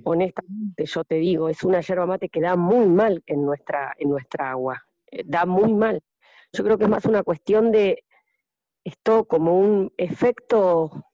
honestamente 0.03 0.85
yo 0.85 1.03
te 1.03 1.15
digo, 1.15 1.49
es 1.49 1.63
una 1.63 1.81
yerba 1.81 2.05
mate 2.05 2.29
que 2.29 2.39
da 2.39 2.55
muy 2.55 2.85
mal 2.85 3.23
en 3.25 3.43
nuestra, 3.43 3.95
en 3.97 4.09
nuestra 4.09 4.51
agua, 4.51 4.85
eh, 5.11 5.23
da 5.25 5.45
muy 5.45 5.73
mal. 5.73 6.01
Yo 6.53 6.63
creo 6.63 6.77
que 6.77 6.83
es 6.83 6.89
más 6.89 7.05
una 7.05 7.23
cuestión 7.23 7.71
de 7.71 8.03
esto 8.83 9.25
como 9.25 9.59
un 9.59 9.91
efecto 9.97 11.05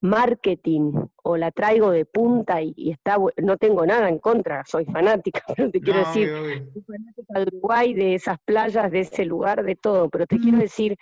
marketing 0.00 0.92
o 1.22 1.36
la 1.36 1.50
traigo 1.50 1.90
de 1.90 2.04
punta 2.04 2.60
y, 2.62 2.90
está 2.90 3.16
no 3.38 3.56
tengo 3.56 3.86
nada 3.86 4.08
en 4.08 4.18
contra, 4.18 4.64
soy 4.64 4.84
fanática, 4.84 5.42
pero 5.56 5.70
te 5.70 5.80
quiero 5.80 6.00
decir, 6.00 6.28
soy 6.72 6.82
fanática 6.82 7.40
de 7.40 7.42
Uruguay, 7.42 7.94
de 7.94 8.14
esas 8.14 8.38
playas, 8.44 8.90
de 8.90 9.00
ese 9.00 9.24
lugar, 9.24 9.64
de 9.64 9.76
todo, 9.76 10.08
pero 10.08 10.26
te 10.26 10.38
quiero 10.38 10.58
decir, 10.58 10.96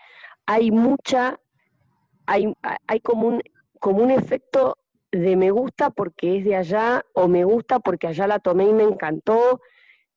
hay 0.47 0.71
mucha, 0.71 1.39
hay, 2.27 2.53
hay 2.87 3.01
como 3.01 3.29
un, 3.29 3.43
como 3.81 4.03
un 4.03 4.11
efecto 4.11 4.79
de 5.11 5.37
me 5.37 5.51
gusta 5.51 5.91
porque 5.91 6.39
es 6.39 6.45
de 6.45 6.57
allá, 6.57 7.05
o 7.15 7.29
me 7.29 7.45
gusta 7.45 7.81
porque 7.81 8.09
allá 8.09 8.27
la 8.27 8.39
tomé 8.39 8.69
y 8.69 8.73
me 8.73 8.83
encantó, 8.83 9.61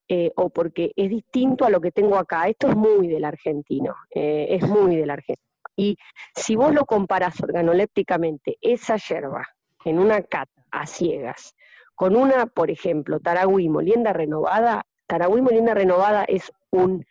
eh, 0.10 0.32
o 0.36 0.50
porque 0.50 0.94
es 0.96 1.10
distinto 1.10 1.66
a 1.66 1.70
lo 1.70 1.82
que 1.82 1.92
tengo 1.92 2.18
acá. 2.18 2.48
Esto 2.48 2.70
es 2.70 2.76
muy 2.76 3.08
del 3.08 3.26
argentino, 3.26 3.96
eh, 4.10 4.48
es 4.50 4.68
muy 4.68 4.96
del 4.96 5.10
argentino. 5.10 5.47
Y 5.78 5.98
si 6.36 6.56
vos 6.56 6.74
lo 6.74 6.86
comparás 6.86 7.40
organolépticamente, 7.42 8.58
esa 8.62 8.98
yerba 8.98 9.48
en 9.86 10.00
una 10.00 10.24
cata 10.24 10.66
a 10.72 10.88
ciegas, 10.88 11.56
con 11.96 12.16
una, 12.16 12.48
por 12.48 12.70
ejemplo, 12.72 13.20
Taragüí 13.20 13.70
molienda 13.70 14.12
renovada, 14.12 14.86
Taragüí 15.06 15.42
molienda 15.42 15.74
renovada 15.74 16.26
es 16.26 16.52
un 16.72 17.06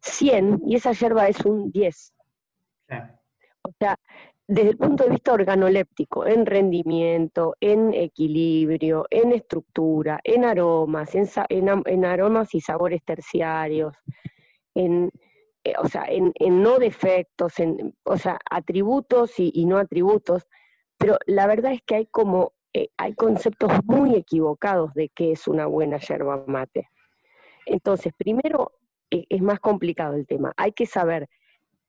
100 0.00 0.62
y 0.66 0.76
esa 0.76 0.92
yerba 0.92 1.28
es 1.28 1.44
un 1.44 1.70
10. 1.72 2.14
O 3.62 3.70
sea, 3.78 3.96
desde 4.46 4.70
el 4.70 4.76
punto 4.76 5.04
de 5.04 5.10
vista 5.10 5.32
organoléptico, 5.32 6.24
en 6.26 6.46
rendimiento, 6.46 7.56
en 7.60 7.92
equilibrio, 7.92 9.06
en 9.10 9.32
estructura, 9.32 10.20
en 10.22 10.44
aromas, 10.44 11.10
en 11.14 12.04
aromas 12.04 12.54
y 12.54 12.60
sabores 12.60 13.02
terciarios, 13.04 13.96
en, 14.74 15.10
eh, 15.66 15.74
o 15.82 15.88
sea, 15.88 16.06
en, 16.08 16.32
no 16.62 16.78
defectos, 16.78 17.58
en, 17.58 17.92
o 18.04 18.16
sea, 18.16 18.38
atributos 18.48 19.32
y, 19.38 19.66
no 19.66 19.78
atributos, 19.78 20.46
pero 20.96 21.18
la 21.26 21.48
verdad 21.48 21.72
es 21.72 21.82
que 21.82 21.96
hay 21.96 22.06
como, 22.06 22.52
eh, 22.72 22.90
hay 22.96 23.14
conceptos 23.14 23.72
muy 23.84 24.14
equivocados 24.14 24.94
de 24.94 25.08
qué 25.08 25.32
es 25.32 25.48
una 25.48 25.66
buena 25.66 25.98
yerba 25.98 26.44
mate. 26.46 26.88
Entonces, 27.64 28.12
primero, 28.16 28.74
eh, 29.10 29.24
es 29.28 29.42
más 29.42 29.58
complicado 29.58 30.14
el 30.14 30.28
tema, 30.28 30.52
hay 30.56 30.70
que 30.70 30.86
saber 30.86 31.28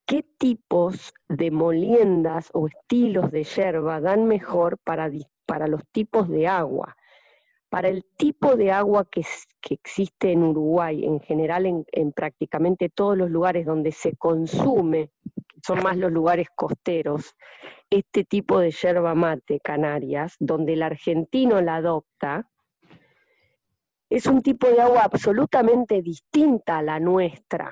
qué 0.07 0.23
tipos 0.23 1.13
de 1.29 1.51
moliendas 1.51 2.49
o 2.53 2.67
estilos 2.67 3.29
de 3.29 3.43
yerba 3.43 4.01
dan 4.01 4.25
mejor 4.25 4.79
para, 4.79 5.11
para 5.45 5.67
los 5.67 5.85
tipos 5.91 6.27
de 6.29 6.47
agua 6.47 6.97
para 7.69 7.89
el 7.89 8.05
tipo 8.17 8.55
de 8.55 8.71
agua 8.71 9.05
que, 9.09 9.25
existe 9.69 10.31
en 10.31 10.43
Uruguay, 10.43 11.03
en 11.03 11.19
general 11.19 11.65
en, 11.65 12.11
prácticamente 12.13 12.89
todos 12.89 13.17
los 13.17 13.29
lugares 13.29 13.65
donde 13.65 13.91
se 13.91 14.15
consume, 14.15 15.11
son 15.65 15.83
más 15.83 15.97
los 15.97 16.11
lugares 16.11 16.47
costeros, 16.55 17.35
este 17.89 18.23
tipo 18.23 18.59
de 18.59 18.71
yerba 18.71 19.13
mate 19.13 19.59
canarias, 19.59 20.35
donde 20.39 20.73
el 20.73 20.83
argentino 20.83 21.59
la 21.61 21.75
adopta, 21.77 22.49
es 24.09 24.25
un 24.25 24.41
tipo 24.41 24.69
de 24.69 24.79
agua 24.79 25.01
absolutamente 25.03 26.01
distinta 26.01 26.77
a 26.77 26.81
la 26.81 26.99
nuestra, 27.01 27.69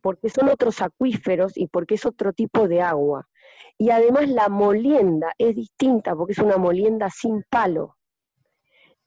porque 0.00 0.30
son 0.30 0.48
otros 0.48 0.80
acuíferos 0.80 1.56
y 1.56 1.66
porque 1.66 1.96
es 1.96 2.06
otro 2.06 2.32
tipo 2.32 2.68
de 2.68 2.80
agua. 2.80 3.28
Y 3.76 3.90
además 3.90 4.28
la 4.28 4.48
molienda 4.48 5.34
es 5.36 5.54
distinta 5.56 6.14
porque 6.14 6.32
es 6.32 6.38
una 6.38 6.56
molienda 6.56 7.10
sin 7.10 7.42
palo. 7.50 7.96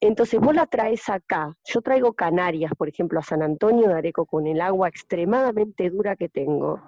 Entonces 0.01 0.39
vos 0.39 0.53
la 0.53 0.65
traes 0.65 1.09
acá, 1.09 1.55
yo 1.63 1.81
traigo 1.81 2.13
Canarias, 2.13 2.71
por 2.77 2.89
ejemplo, 2.89 3.19
a 3.19 3.23
San 3.23 3.41
Antonio 3.41 3.87
de 3.87 3.95
Areco 3.95 4.25
con 4.25 4.45
el 4.45 4.61
agua 4.61 4.89
extremadamente 4.89 5.89
dura 5.89 6.15
que 6.15 6.29
tengo, 6.29 6.81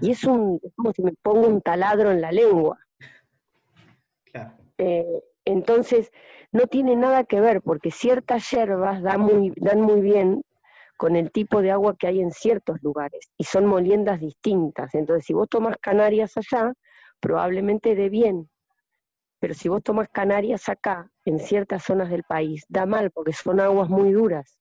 y 0.00 0.12
es, 0.12 0.24
un, 0.24 0.60
como 0.76 0.92
si 0.92 1.02
me 1.02 1.12
pongo 1.22 1.48
un 1.48 1.60
taladro 1.60 2.10
en 2.12 2.20
la 2.20 2.30
lengua. 2.30 2.78
Eh, 4.78 5.22
entonces, 5.44 6.12
no 6.52 6.66
tiene 6.66 6.94
nada 6.94 7.24
que 7.24 7.40
ver, 7.40 7.62
porque 7.62 7.90
ciertas 7.90 8.48
hierbas 8.50 9.02
dan 9.02 9.20
muy, 9.20 9.52
dan 9.56 9.80
muy 9.80 10.00
bien 10.00 10.42
con 10.96 11.16
el 11.16 11.32
tipo 11.32 11.62
de 11.62 11.72
agua 11.72 11.96
que 11.96 12.06
hay 12.06 12.20
en 12.20 12.30
ciertos 12.30 12.80
lugares, 12.82 13.32
y 13.36 13.44
son 13.44 13.66
moliendas 13.66 14.20
distintas. 14.20 14.94
Entonces, 14.94 15.24
si 15.26 15.32
vos 15.32 15.48
tomas 15.48 15.76
Canarias 15.78 16.36
allá, 16.36 16.72
probablemente 17.18 17.94
dé 17.94 18.08
bien, 18.08 18.48
pero 19.42 19.54
si 19.54 19.68
vos 19.68 19.82
tomas 19.82 20.08
Canarias 20.08 20.68
acá, 20.68 21.10
en 21.24 21.40
ciertas 21.40 21.82
zonas 21.82 22.10
del 22.10 22.22
país, 22.22 22.64
da 22.68 22.86
mal 22.86 23.10
porque 23.10 23.32
son 23.32 23.58
aguas 23.58 23.88
muy 23.88 24.12
duras. 24.12 24.56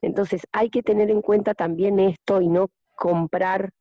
Entonces 0.00 0.42
hay 0.52 0.70
que 0.70 0.84
tener 0.84 1.10
en 1.10 1.22
cuenta 1.22 1.54
también 1.54 1.98
esto 1.98 2.40
y 2.40 2.46
no 2.46 2.68
comprar 2.94 3.72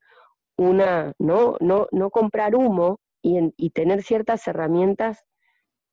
una, 0.58 1.14
no, 1.20 1.58
no, 1.60 1.86
no 1.92 2.10
comprar 2.10 2.56
humo 2.56 3.00
y, 3.22 3.70
tener 3.70 4.02
ciertas 4.02 4.48
herramientas 4.48 5.24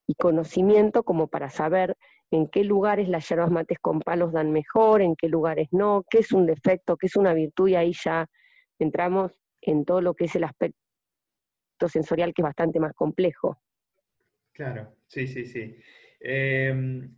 y 0.06 0.14
conocimiento 0.14 1.02
como 1.02 1.28
para 1.28 1.50
saber 1.50 1.94
en 2.30 2.48
qué 2.48 2.64
lugares 2.64 3.06
las 3.11 3.28
hierbas 3.28 3.50
mates 3.50 3.78
con 3.82 4.00
palos 4.00 4.32
dan 4.32 4.50
mejor, 4.50 5.02
en 5.02 5.14
qué 5.14 5.28
lugares 5.28 5.68
no, 5.72 6.04
qué 6.08 6.20
es 6.20 6.32
un 6.32 6.46
defecto, 6.46 6.96
qué 6.96 7.08
es 7.08 7.16
una 7.16 7.34
virtud, 7.34 7.68
y 7.68 7.74
ahí 7.74 7.92
ya 7.92 8.26
entramos 8.78 9.30
en 9.61 9.84
todo 9.84 10.00
lo 10.00 10.14
que 10.14 10.24
es 10.24 10.34
el 10.37 10.44
aspecto 10.44 10.78
sensorial 11.87 12.32
que 12.32 12.40
es 12.40 12.44
bastante 12.44 12.80
más 12.80 12.94
complejo. 12.94 13.58
Claro, 14.59 14.97
sí, 15.07 15.29
sí, 15.29 15.47
sí. 15.47 15.77
Em, 16.18 17.14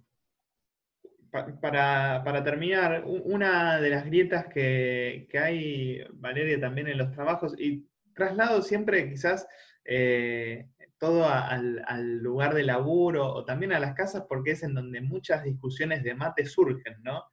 para, 1.30 2.44
terminar, 2.44 3.02
una 3.06 3.80
de 3.80 3.88
las 3.88 4.04
grietas 4.04 4.44
que, 4.52 5.26
hay, 5.42 6.04
Valeria, 6.12 6.60
también 6.60 6.88
en 6.88 6.98
los 6.98 7.10
trabajos, 7.12 7.54
y 7.58 7.88
traslado 8.12 8.60
siempre 8.60 9.08
quizás 9.08 9.48
eh, 9.86 10.68
todo 10.98 11.26
al, 11.26 12.18
lugar 12.18 12.52
de 12.52 12.62
laburo 12.62 13.26
o 13.32 13.42
también 13.46 13.72
a 13.72 13.80
las 13.80 13.94
casas, 13.94 14.26
porque 14.28 14.50
es 14.50 14.62
en 14.62 14.74
donde 14.74 15.00
muchas 15.00 15.42
discusiones 15.42 16.02
de 16.02 16.14
mate 16.14 16.44
surgen, 16.44 17.02
¿no? 17.02 17.24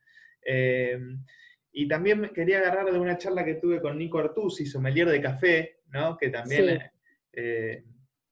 Em, 0.42 1.22
y 1.74 1.86
también 1.86 2.32
quería 2.34 2.60
agarrar 2.60 2.94
de 2.94 2.98
una 2.98 3.18
charla 3.18 3.44
que 3.44 3.56
tuve 3.56 3.82
con 3.82 3.98
Nico 3.98 4.20
Artusi, 4.20 4.66
sommelier 4.66 5.10
de 5.10 5.22
café, 5.22 5.82
¿no? 5.88 6.16
Que 6.16 6.30
también... 6.30 6.80
Eh, 7.34 7.84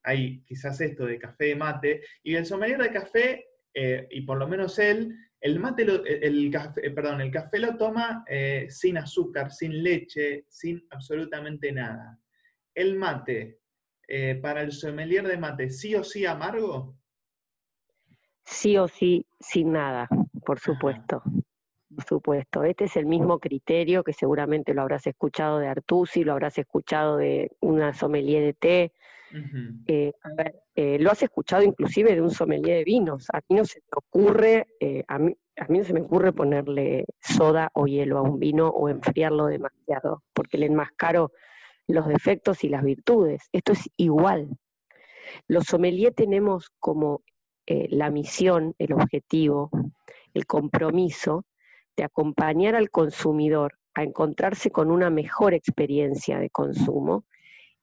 hay 0.06 0.42
quizás 0.44 0.80
esto 0.82 1.06
de 1.06 1.20
café, 1.20 1.50
y 1.50 1.56
mate, 1.56 2.02
y 2.24 2.36
el 2.36 2.46
sommelier 2.46 2.82
de 2.82 2.92
café, 2.92 3.48
eh, 3.74 4.08
y 4.12 4.22
por 4.22 4.38
lo 4.38 4.48
menos 4.48 4.80
él, 4.80 5.14
el 5.42 5.60
mate, 5.60 5.84
el, 5.84 6.50
café, 6.52 6.90
perdón, 6.92 7.22
el 7.22 7.32
café 7.32 7.60
lo 7.60 7.76
toma 7.76 8.24
eh, 8.28 8.68
sin 8.70 8.98
azúcar, 8.98 9.52
sin 9.52 9.84
leche, 9.84 10.46
sin 10.48 10.86
absolutamente 10.90 11.72
nada. 11.72 12.18
El 12.74 12.96
mate, 12.96 13.60
eh, 14.08 14.40
para 14.42 14.62
el 14.62 14.72
sommelier 14.72 15.28
de 15.28 15.38
mate, 15.38 15.70
¿sí 15.70 15.94
o 15.96 16.04
sí 16.04 16.26
amargo? 16.26 16.98
Sí 18.44 18.78
o 18.78 18.88
sí, 18.88 19.26
sin 19.40 19.74
nada, 19.74 20.08
por 20.46 20.60
supuesto. 20.60 21.22
Por 21.94 22.04
supuesto, 22.04 22.64
este 22.64 22.86
es 22.86 22.98
el 22.98 23.06
mismo 23.06 23.40
criterio 23.40 24.04
que 24.04 24.14
seguramente 24.14 24.74
lo 24.74 24.82
habrás 24.82 25.08
escuchado 25.08 25.60
de 25.60 25.68
Artusi, 25.68 26.24
lo 26.24 26.34
habrás 26.34 26.58
escuchado 26.58 27.18
de 27.18 27.52
una 27.62 27.94
sommelier 27.94 28.44
de 28.44 28.54
té, 28.54 28.94
Eh, 29.88 30.14
a 30.24 30.30
ver, 30.34 30.64
eh, 30.76 30.98
lo 31.00 31.12
has 31.12 31.22
escuchado 31.22 31.64
inclusive 31.64 32.16
de 32.16 32.22
un 32.22 32.32
sommelier 32.32 32.78
de 32.78 32.84
vinos. 32.84 33.28
A 33.34 33.40
mí 33.50 33.56
no 33.58 33.66
se 33.66 33.80
me 33.80 33.98
ocurre, 33.98 34.68
eh, 34.80 35.04
a, 35.08 35.20
mí, 35.20 35.36
a 35.58 35.66
mí 35.66 35.80
no 35.80 35.84
se 35.84 35.94
me 35.94 36.02
ocurre 36.02 36.34
ponerle 36.34 37.06
soda 37.22 37.70
o 37.74 37.86
hielo 37.86 38.18
a 38.18 38.22
un 38.22 38.40
vino 38.40 38.70
o 38.70 38.90
enfriarlo 38.90 39.48
demasiado, 39.48 40.24
porque 40.34 40.58
le 40.58 40.68
enmascaro 40.68 41.32
los 41.88 42.08
defectos 42.08 42.64
y 42.64 42.70
las 42.70 42.84
virtudes. 42.84 43.44
Esto 43.52 43.74
es 43.74 43.90
igual. 43.98 44.58
Los 45.48 45.66
sommeliers 45.66 46.16
tenemos 46.16 46.72
como 46.80 47.22
la 47.68 48.12
misión, 48.12 48.76
el 48.78 48.94
objetivo, 48.94 49.72
el 50.36 50.46
compromiso 50.46 51.46
de 51.98 52.04
acompañar 52.04 52.76
al 52.76 52.92
consumidor 52.92 53.74
a 53.96 54.04
encontrarse 54.04 54.70
con 54.70 54.92
una 54.92 55.10
mejor 55.10 55.56
experiencia 55.56 56.38
de 56.38 56.52
consumo 56.52 57.26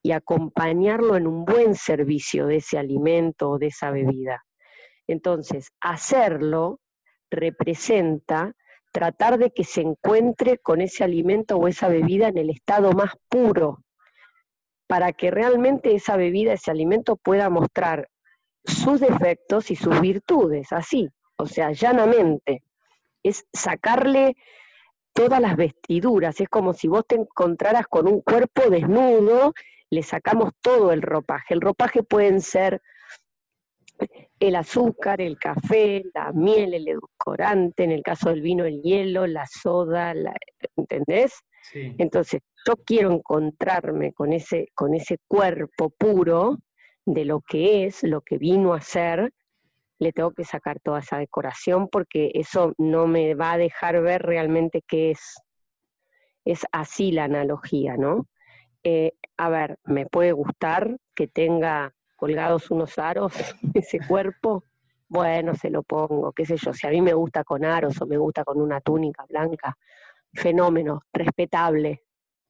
y 0.03 0.13
acompañarlo 0.13 1.17
en 1.17 1.27
un 1.27 1.45
buen 1.45 1.75
servicio 1.75 2.47
de 2.47 2.57
ese 2.57 2.79
alimento 2.79 3.51
o 3.51 3.59
de 3.59 3.69
esa 3.69 3.91
bebida. 3.91 4.43
Entonces, 5.07 5.69
hacerlo 5.81 6.81
representa 7.31 8.53
tratar 8.93 9.39
de 9.39 9.51
que 9.51 9.65
se 9.65 9.81
encuentre 9.81 10.59
con 10.59 10.81
ese 10.81 11.05
alimento 11.05 11.57
o 11.57 11.69
esa 11.69 11.89
bebida 11.89 12.29
en 12.29 12.39
el 12.39 12.51
estado 12.51 12.93
más 12.93 13.13
puro, 13.29 13.83
para 14.87 15.13
que 15.13 15.31
realmente 15.31 15.95
esa 15.95 16.17
bebida, 16.17 16.53
ese 16.53 16.71
alimento 16.71 17.17
pueda 17.17 17.49
mostrar 17.49 18.09
sus 18.65 19.01
defectos 19.01 19.71
y 19.71 19.77
sus 19.77 20.01
virtudes, 20.01 20.73
así, 20.73 21.09
o 21.37 21.47
sea, 21.47 21.73
llanamente. 21.73 22.63
Es 23.23 23.47
sacarle 23.53 24.37
todas 25.15 25.41
las 25.41 25.57
vestiduras, 25.57 26.41
es 26.41 26.49
como 26.49 26.75
si 26.75 26.89
vos 26.89 27.07
te 27.07 27.15
encontraras 27.15 27.87
con 27.87 28.09
un 28.09 28.21
cuerpo 28.21 28.69
desnudo 28.69 29.55
le 29.93 30.03
sacamos 30.03 30.53
todo 30.63 30.91
el 30.91 31.03
ropaje. 31.03 31.53
El 31.53 31.61
ropaje 31.61 32.03
pueden 32.03 32.41
ser 32.41 32.81
el 34.41 34.57
azúcar, 34.57 35.21
el 35.21 35.39
café, 35.39 36.03
la 36.15 36.33
miel, 36.33 36.73
el 36.73 36.89
edulcorante, 36.89 37.85
en 37.85 37.93
el 37.93 38.03
caso 38.03 38.31
del 38.31 38.41
vino 38.41 38.65
el 38.65 38.81
hielo, 38.81 39.27
la 39.27 39.47
soda, 39.47 40.15
¿entendés? 40.77 41.35
Entonces, 41.75 42.41
yo 42.67 42.77
quiero 42.87 43.13
encontrarme 43.13 44.15
con 44.15 44.33
ese, 44.33 44.69
con 44.75 44.95
ese 44.95 45.19
cuerpo 45.29 45.91
puro 45.91 46.57
de 47.05 47.27
lo 47.27 47.43
que 47.43 47.85
es, 47.85 48.03
lo 48.03 48.23
que 48.23 48.39
vino 48.39 48.73
a 48.73 48.81
ser, 48.81 49.31
le 49.99 50.13
tengo 50.13 50.31
que 50.31 50.45
sacar 50.45 50.81
toda 50.81 51.01
esa 51.01 51.19
decoración 51.19 51.89
porque 51.89 52.31
eso 52.33 52.73
no 52.79 53.07
me 53.07 53.35
va 53.35 53.53
a 53.53 53.59
dejar 53.59 54.01
ver 54.01 54.23
realmente 54.23 54.83
qué 54.89 55.11
es. 55.11 55.35
Es 56.47 56.65
así 56.73 57.13
la 57.13 57.25
analogía, 57.25 57.99
¿no? 57.99 58.27
Eh, 58.85 59.13
a 59.37 59.49
ver, 59.49 59.79
me 59.85 60.07
puede 60.07 60.33
gustar 60.33 60.97
que 61.15 61.29
tenga 61.29 61.95
colgados 62.17 62.71
unos 62.71 62.99
aros 62.99 63.33
ese 63.75 63.99
cuerpo, 64.07 64.65
bueno, 65.09 65.55
se 65.55 65.71
lo 65.71 65.83
pongo, 65.83 66.33
qué 66.33 66.47
sé 66.47 66.57
yo, 66.57 66.73
si 66.73 66.87
a 66.87 66.91
mí 66.91 67.03
me 67.03 67.13
gusta 67.13 67.45
con 67.45 67.65
aros 67.65 68.01
o 68.01 68.07
me 68.07 68.17
gusta 68.17 68.45
con 68.45 68.61
una 68.61 68.81
túnica 68.81 69.25
blanca, 69.29 69.77
fenómeno, 70.33 71.03
respetable, 71.13 72.03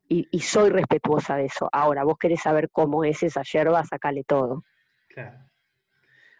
y, 0.08 0.40
soy 0.40 0.70
respetuosa 0.70 1.36
de 1.36 1.46
eso. 1.46 1.68
Ahora, 1.72 2.04
vos 2.04 2.18
querés 2.18 2.42
saber 2.42 2.70
cómo 2.70 3.04
es 3.04 3.22
esa 3.22 3.42
yerba, 3.42 3.82
sacale 3.84 4.24
todo. 4.24 4.64
Claro. 5.08 5.38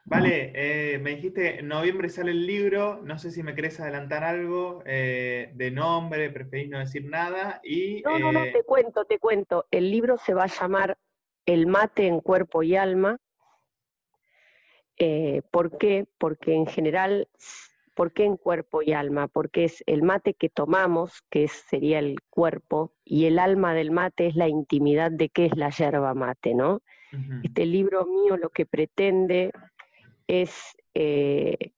Vale, 0.05 0.53
eh, 0.55 0.99
me 0.99 1.11
dijiste, 1.11 1.61
en 1.61 1.69
noviembre 1.69 2.09
sale 2.09 2.33
el 2.33 2.45
libro, 2.45 3.01
no 3.05 3.19
sé 3.19 3.31
si 3.31 3.43
me 3.43 3.55
querés 3.55 3.79
adelantar 3.79 4.25
algo 4.25 4.83
eh, 4.85 5.53
de 5.55 5.71
nombre, 5.71 6.29
preferís 6.31 6.69
no 6.69 6.81
decir 6.81 7.05
nada. 7.05 7.61
Y, 7.63 8.03
no, 8.03 8.19
no, 8.19 8.33
no, 8.33 8.45
eh, 8.45 8.53
te 8.53 8.65
cuento, 8.65 9.05
te 9.05 9.19
cuento. 9.19 9.67
El 9.71 9.91
libro 9.91 10.19
se 10.19 10.35
va 10.35 10.45
a 10.45 10.61
llamar 10.61 10.99
El 11.47 11.67
mate 11.67 12.07
en 12.07 12.21
cuerpo 12.21 12.63
y 12.63 12.77
alma. 12.77 13.19
¿Por 15.51 15.79
qué? 15.79 16.07
Porque 16.19 16.55
en 16.55 16.67
general, 16.67 17.29
¿por 17.95 18.13
qué 18.13 18.25
en 18.25 18.37
cuerpo 18.37 18.83
y 18.83 18.93
alma? 18.93 19.27
Porque 19.27 19.65
es 19.65 19.83
el 19.87 20.03
mate 20.03 20.35
que 20.35 20.49
tomamos, 20.49 21.23
que 21.29 21.49
sería 21.49 21.99
el 21.99 22.21
cuerpo, 22.31 22.93
y 23.05 23.25
el 23.25 23.41
alma 23.41 23.75
del 23.75 23.91
mate 23.91 24.29
es 24.29 24.37
la 24.37 24.47
intimidad 24.47 25.11
de 25.11 25.29
qué 25.29 25.47
es 25.47 25.57
la 25.57 25.71
yerba 25.71 26.15
mate, 26.15 26.55
¿no? 26.55 26.83
Este 27.43 27.67
libro 27.67 28.07
mío 28.07 28.39
lo 28.39 28.49
que 28.49 28.65
pretende 28.65 29.53
es 30.41 30.75
eh, 30.95 31.73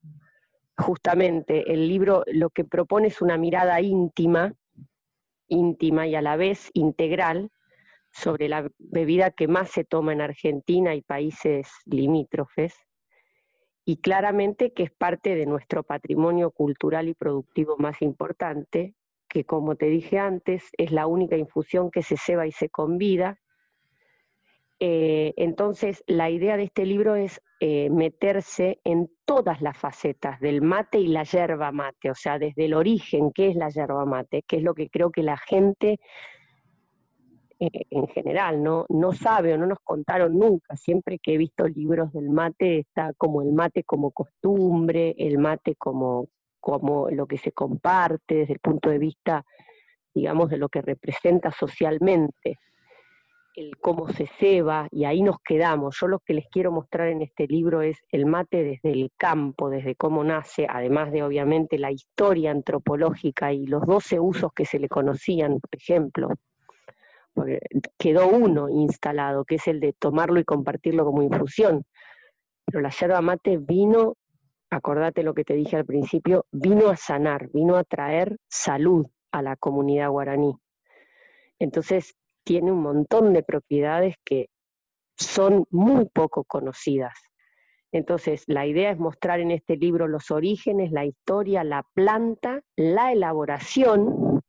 justamente 0.78 1.72
el 1.72 1.88
libro 1.88 2.22
lo 2.26 2.50
que 2.50 2.64
propone 2.64 3.08
es 3.08 3.20
una 3.20 3.36
mirada 3.36 3.80
íntima, 3.80 4.54
íntima 5.48 6.06
y 6.06 6.14
a 6.14 6.22
la 6.22 6.36
vez 6.36 6.70
integral 6.72 7.50
sobre 8.12 8.48
la 8.48 8.70
bebida 8.78 9.32
que 9.32 9.48
más 9.48 9.70
se 9.70 9.82
toma 9.82 10.12
en 10.12 10.20
Argentina 10.20 10.94
y 10.94 11.02
países 11.02 11.68
limítrofes, 11.84 12.76
y 13.84 13.96
claramente 13.96 14.72
que 14.72 14.84
es 14.84 14.92
parte 14.92 15.34
de 15.34 15.46
nuestro 15.46 15.82
patrimonio 15.82 16.52
cultural 16.52 17.08
y 17.08 17.14
productivo 17.14 17.76
más 17.76 18.02
importante, 18.02 18.94
que 19.28 19.44
como 19.44 19.74
te 19.74 19.86
dije 19.86 20.20
antes, 20.20 20.70
es 20.78 20.92
la 20.92 21.08
única 21.08 21.36
infusión 21.36 21.90
que 21.90 22.04
se 22.04 22.16
ceba 22.16 22.46
y 22.46 22.52
se 22.52 22.68
convida, 22.68 23.40
eh, 24.80 25.34
entonces, 25.36 26.02
la 26.06 26.30
idea 26.30 26.56
de 26.56 26.64
este 26.64 26.84
libro 26.84 27.14
es 27.14 27.40
eh, 27.60 27.90
meterse 27.90 28.80
en 28.84 29.08
todas 29.24 29.62
las 29.62 29.78
facetas 29.78 30.40
del 30.40 30.62
mate 30.62 30.98
y 30.98 31.06
la 31.06 31.22
yerba 31.22 31.70
mate, 31.70 32.10
o 32.10 32.14
sea, 32.14 32.38
desde 32.38 32.64
el 32.64 32.74
origen, 32.74 33.30
qué 33.32 33.48
es 33.48 33.56
la 33.56 33.68
yerba 33.68 34.04
mate, 34.04 34.42
que 34.46 34.56
es 34.56 34.62
lo 34.62 34.74
que 34.74 34.88
creo 34.90 35.10
que 35.10 35.22
la 35.22 35.36
gente 35.36 36.00
eh, 37.60 37.86
en 37.90 38.08
general 38.08 38.62
no, 38.62 38.84
no 38.88 39.12
sabe 39.12 39.54
o 39.54 39.58
no 39.58 39.66
nos 39.66 39.78
contaron 39.84 40.36
nunca. 40.36 40.76
Siempre 40.76 41.20
que 41.20 41.34
he 41.34 41.38
visto 41.38 41.68
libros 41.68 42.12
del 42.12 42.30
mate 42.30 42.80
está 42.80 43.12
como 43.16 43.42
el 43.42 43.52
mate 43.52 43.84
como 43.84 44.10
costumbre, 44.10 45.14
el 45.18 45.38
mate 45.38 45.76
como, 45.76 46.28
como 46.58 47.08
lo 47.10 47.26
que 47.26 47.38
se 47.38 47.52
comparte 47.52 48.34
desde 48.34 48.54
el 48.54 48.60
punto 48.60 48.90
de 48.90 48.98
vista, 48.98 49.44
digamos, 50.12 50.50
de 50.50 50.58
lo 50.58 50.68
que 50.68 50.82
representa 50.82 51.52
socialmente 51.52 52.58
el 53.54 53.76
cómo 53.78 54.08
se 54.08 54.26
ceba, 54.26 54.88
y 54.90 55.04
ahí 55.04 55.22
nos 55.22 55.36
quedamos. 55.40 55.96
Yo 56.00 56.08
lo 56.08 56.18
que 56.18 56.34
les 56.34 56.46
quiero 56.48 56.72
mostrar 56.72 57.08
en 57.08 57.22
este 57.22 57.46
libro 57.46 57.82
es 57.82 57.98
el 58.10 58.26
mate 58.26 58.62
desde 58.64 58.90
el 58.90 59.10
campo, 59.16 59.70
desde 59.70 59.94
cómo 59.94 60.24
nace, 60.24 60.66
además 60.68 61.12
de 61.12 61.22
obviamente 61.22 61.78
la 61.78 61.90
historia 61.90 62.50
antropológica 62.50 63.52
y 63.52 63.66
los 63.66 63.82
12 63.86 64.20
usos 64.20 64.52
que 64.52 64.64
se 64.64 64.78
le 64.78 64.88
conocían, 64.88 65.60
por 65.60 65.76
ejemplo. 65.76 66.28
quedó 67.98 68.28
uno 68.28 68.68
instalado, 68.68 69.44
que 69.44 69.56
es 69.56 69.66
el 69.68 69.80
de 69.80 69.92
tomarlo 69.92 70.40
y 70.40 70.44
compartirlo 70.44 71.04
como 71.04 71.22
infusión. 71.22 71.84
Pero 72.64 72.80
la 72.80 72.90
yerba 72.90 73.20
mate 73.20 73.58
vino, 73.58 74.16
acordate 74.70 75.22
lo 75.22 75.34
que 75.34 75.44
te 75.44 75.54
dije 75.54 75.76
al 75.76 75.84
principio, 75.84 76.46
vino 76.52 76.88
a 76.88 76.96
sanar, 76.96 77.48
vino 77.52 77.76
a 77.76 77.84
traer 77.84 78.36
salud 78.48 79.06
a 79.32 79.42
la 79.42 79.56
comunidad 79.56 80.10
guaraní. 80.10 80.54
Entonces, 81.58 82.14
tiene 82.44 82.70
un 82.70 82.82
montón 82.82 83.32
de 83.32 83.42
propiedades 83.42 84.16
que 84.24 84.48
son 85.16 85.66
muy 85.70 86.06
poco 86.06 86.44
conocidas. 86.44 87.14
Entonces, 87.92 88.42
la 88.46 88.66
idea 88.66 88.90
es 88.90 88.98
mostrar 88.98 89.40
en 89.40 89.50
este 89.50 89.76
libro 89.76 90.08
los 90.08 90.30
orígenes, 90.30 90.90
la 90.90 91.04
historia, 91.04 91.62
la 91.62 91.84
planta, 91.94 92.62
la 92.76 93.12
elaboración, 93.12 94.42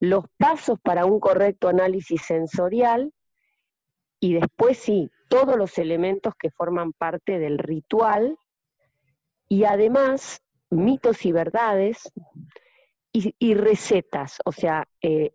los 0.00 0.24
pasos 0.36 0.80
para 0.80 1.06
un 1.06 1.20
correcto 1.20 1.68
análisis 1.68 2.22
sensorial 2.22 3.12
y 4.18 4.34
después 4.34 4.78
sí, 4.78 5.10
todos 5.28 5.56
los 5.56 5.78
elementos 5.78 6.34
que 6.36 6.50
forman 6.50 6.92
parte 6.92 7.38
del 7.38 7.58
ritual 7.58 8.36
y 9.48 9.64
además 9.64 10.40
mitos 10.70 11.24
y 11.24 11.32
verdades 11.32 12.12
y, 13.12 13.54
recetas, 13.54 14.38
o 14.44 14.52
sea, 14.52 14.88
eh, 15.02 15.32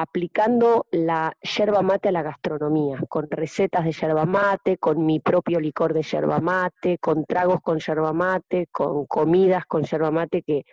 aplicando 0.00 0.86
la 0.92 1.36
yerba 1.42 1.82
mate 1.82 2.10
a 2.10 2.12
la 2.12 2.22
gastronomía, 2.22 3.00
con 3.08 3.28
recetas 3.28 3.84
de 3.84 3.90
yerba 3.90 4.26
mate, 4.26 4.78
con 4.78 5.04
mi 5.04 5.18
propio 5.18 5.58
licor 5.58 5.92
de 5.92 6.02
yerba 6.02 6.38
mate, 6.38 6.98
con 6.98 7.24
tragos 7.24 7.60
con 7.62 7.80
yerba 7.80 8.12
mate, 8.12 8.68
con 8.70 9.06
comidas 9.06 9.66
con 9.66 9.82
yerba 9.82 10.12
mate 10.12 10.42
que 10.42 10.64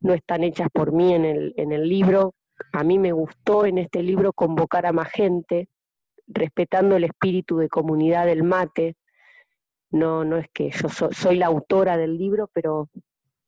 no 0.00 0.12
están 0.12 0.44
hechas 0.44 0.68
por 0.70 0.92
mí 0.92 1.14
en 1.14 1.24
el, 1.24 1.54
en 1.56 1.72
el 1.72 1.88
libro. 1.88 2.34
A 2.74 2.84
mí 2.84 2.98
me 2.98 3.10
gustó 3.10 3.64
en 3.64 3.78
este 3.78 4.02
libro 4.02 4.34
convocar 4.34 4.84
a 4.84 4.92
más 4.92 5.08
gente, 5.12 5.70
respetando 6.26 6.94
el 6.96 7.04
espíritu 7.04 7.56
de 7.56 7.70
comunidad 7.70 8.26
del 8.26 8.42
mate. 8.42 8.96
No, 9.92 10.24
no 10.24 10.36
es 10.36 10.48
que 10.52 10.70
yo 10.70 10.90
soy 10.90 11.36
la 11.36 11.46
autora 11.46 11.96
del 11.96 12.18
libro, 12.18 12.50
pero, 12.52 12.90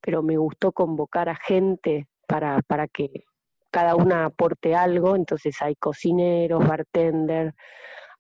pero 0.01 0.23
me 0.23 0.39
gustó 0.39 0.73
convocar 0.73 1.29
a 1.29 1.37
gente 1.37 2.09
para, 2.27 2.62
para 2.62 2.89
que 2.89 3.25
cada 3.71 3.95
una 3.95 4.27
aporte 4.27 4.75
algo, 4.75 5.16
entonces 5.16 5.57
hay 5.61 5.77
cocineros, 5.77 6.66
bartender, 6.66 7.55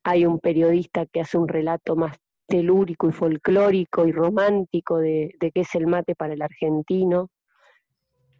hay 0.02 0.24
un 0.26 0.38
periodista 0.38 1.06
que 1.06 1.20
hace 1.20 1.38
un 1.38 1.48
relato 1.48 1.96
más 1.96 2.16
telúrico 2.46 3.08
y 3.08 3.12
folclórico 3.12 4.06
y 4.06 4.12
romántico 4.12 4.98
de, 4.98 5.34
qué 5.40 5.60
es 5.60 5.74
el 5.74 5.86
mate 5.86 6.14
para 6.14 6.34
el 6.34 6.42
argentino. 6.42 7.30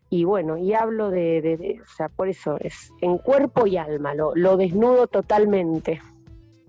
Y 0.09 0.25
bueno, 0.25 0.59
y 0.59 0.75
hablo 0.75 1.11
de, 1.11 1.81
o 1.81 1.87
sea, 1.97 2.09
por 2.09 2.29
eso 2.29 2.57
es 2.61 2.91
en 3.01 3.19
cuerpo 3.19 3.67
y 3.67 3.77
alma, 3.77 4.15
lo, 4.15 4.35
lo 4.35 4.57
desnudo 4.57 5.07
totalmente. 5.07 6.01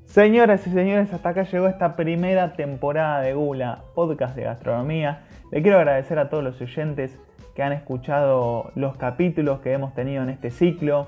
Señoras 0.05 0.67
y 0.67 0.71
señores, 0.71 1.11
hasta 1.13 1.29
acá 1.29 1.43
llegó 1.43 1.67
esta 1.67 1.95
primera 1.95 2.53
temporada 2.53 3.21
de 3.21 3.33
Gula, 3.33 3.85
podcast 3.95 4.35
de 4.35 4.43
gastronomía. 4.43 5.25
Le 5.51 5.61
quiero 5.61 5.77
agradecer 5.77 6.19
a 6.19 6.29
todos 6.29 6.43
los 6.43 6.61
oyentes 6.61 7.17
que 7.55 7.63
han 7.63 7.73
escuchado 7.73 8.71
los 8.75 8.95
capítulos 8.97 9.59
que 9.59 9.73
hemos 9.73 9.93
tenido 9.93 10.23
en 10.23 10.29
este 10.29 10.51
ciclo. 10.51 11.07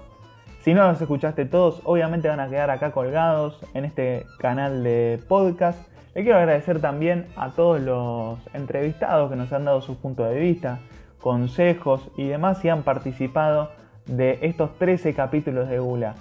Si 0.60 0.74
no 0.74 0.88
los 0.88 1.02
escuchaste 1.02 1.46
todos, 1.46 1.82
obviamente 1.84 2.28
van 2.28 2.40
a 2.40 2.48
quedar 2.48 2.70
acá 2.70 2.92
colgados 2.92 3.60
en 3.74 3.86
este 3.86 4.26
canal 4.40 4.84
de 4.84 5.22
podcast. 5.28 5.80
Le 6.16 6.24
quiero 6.24 6.38
agradecer 6.38 6.80
también 6.80 7.28
a 7.36 7.50
todos 7.52 7.82
los 7.82 8.40
entrevistados 8.54 9.30
que 9.30 9.36
nos 9.36 9.52
han 9.52 9.66
dado 9.66 9.82
su 9.82 9.98
punto 9.98 10.24
de 10.24 10.40
vista, 10.40 10.80
consejos 11.20 12.10
y 12.18 12.28
demás 12.28 12.64
y 12.64 12.70
han 12.70 12.84
participado 12.84 13.72
de 14.06 14.40
estos 14.42 14.78
13 14.78 15.14
capítulos 15.14 15.70
de 15.70 15.80
Gula. 15.80 16.16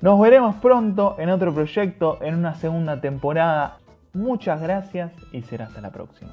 Nos 0.00 0.20
veremos 0.20 0.56
pronto 0.56 1.16
en 1.18 1.30
otro 1.30 1.54
proyecto, 1.54 2.18
en 2.20 2.34
una 2.34 2.54
segunda 2.54 3.00
temporada. 3.00 3.78
Muchas 4.12 4.60
gracias 4.60 5.12
y 5.32 5.42
será 5.42 5.66
hasta 5.66 5.80
la 5.80 5.90
próxima. 5.90 6.32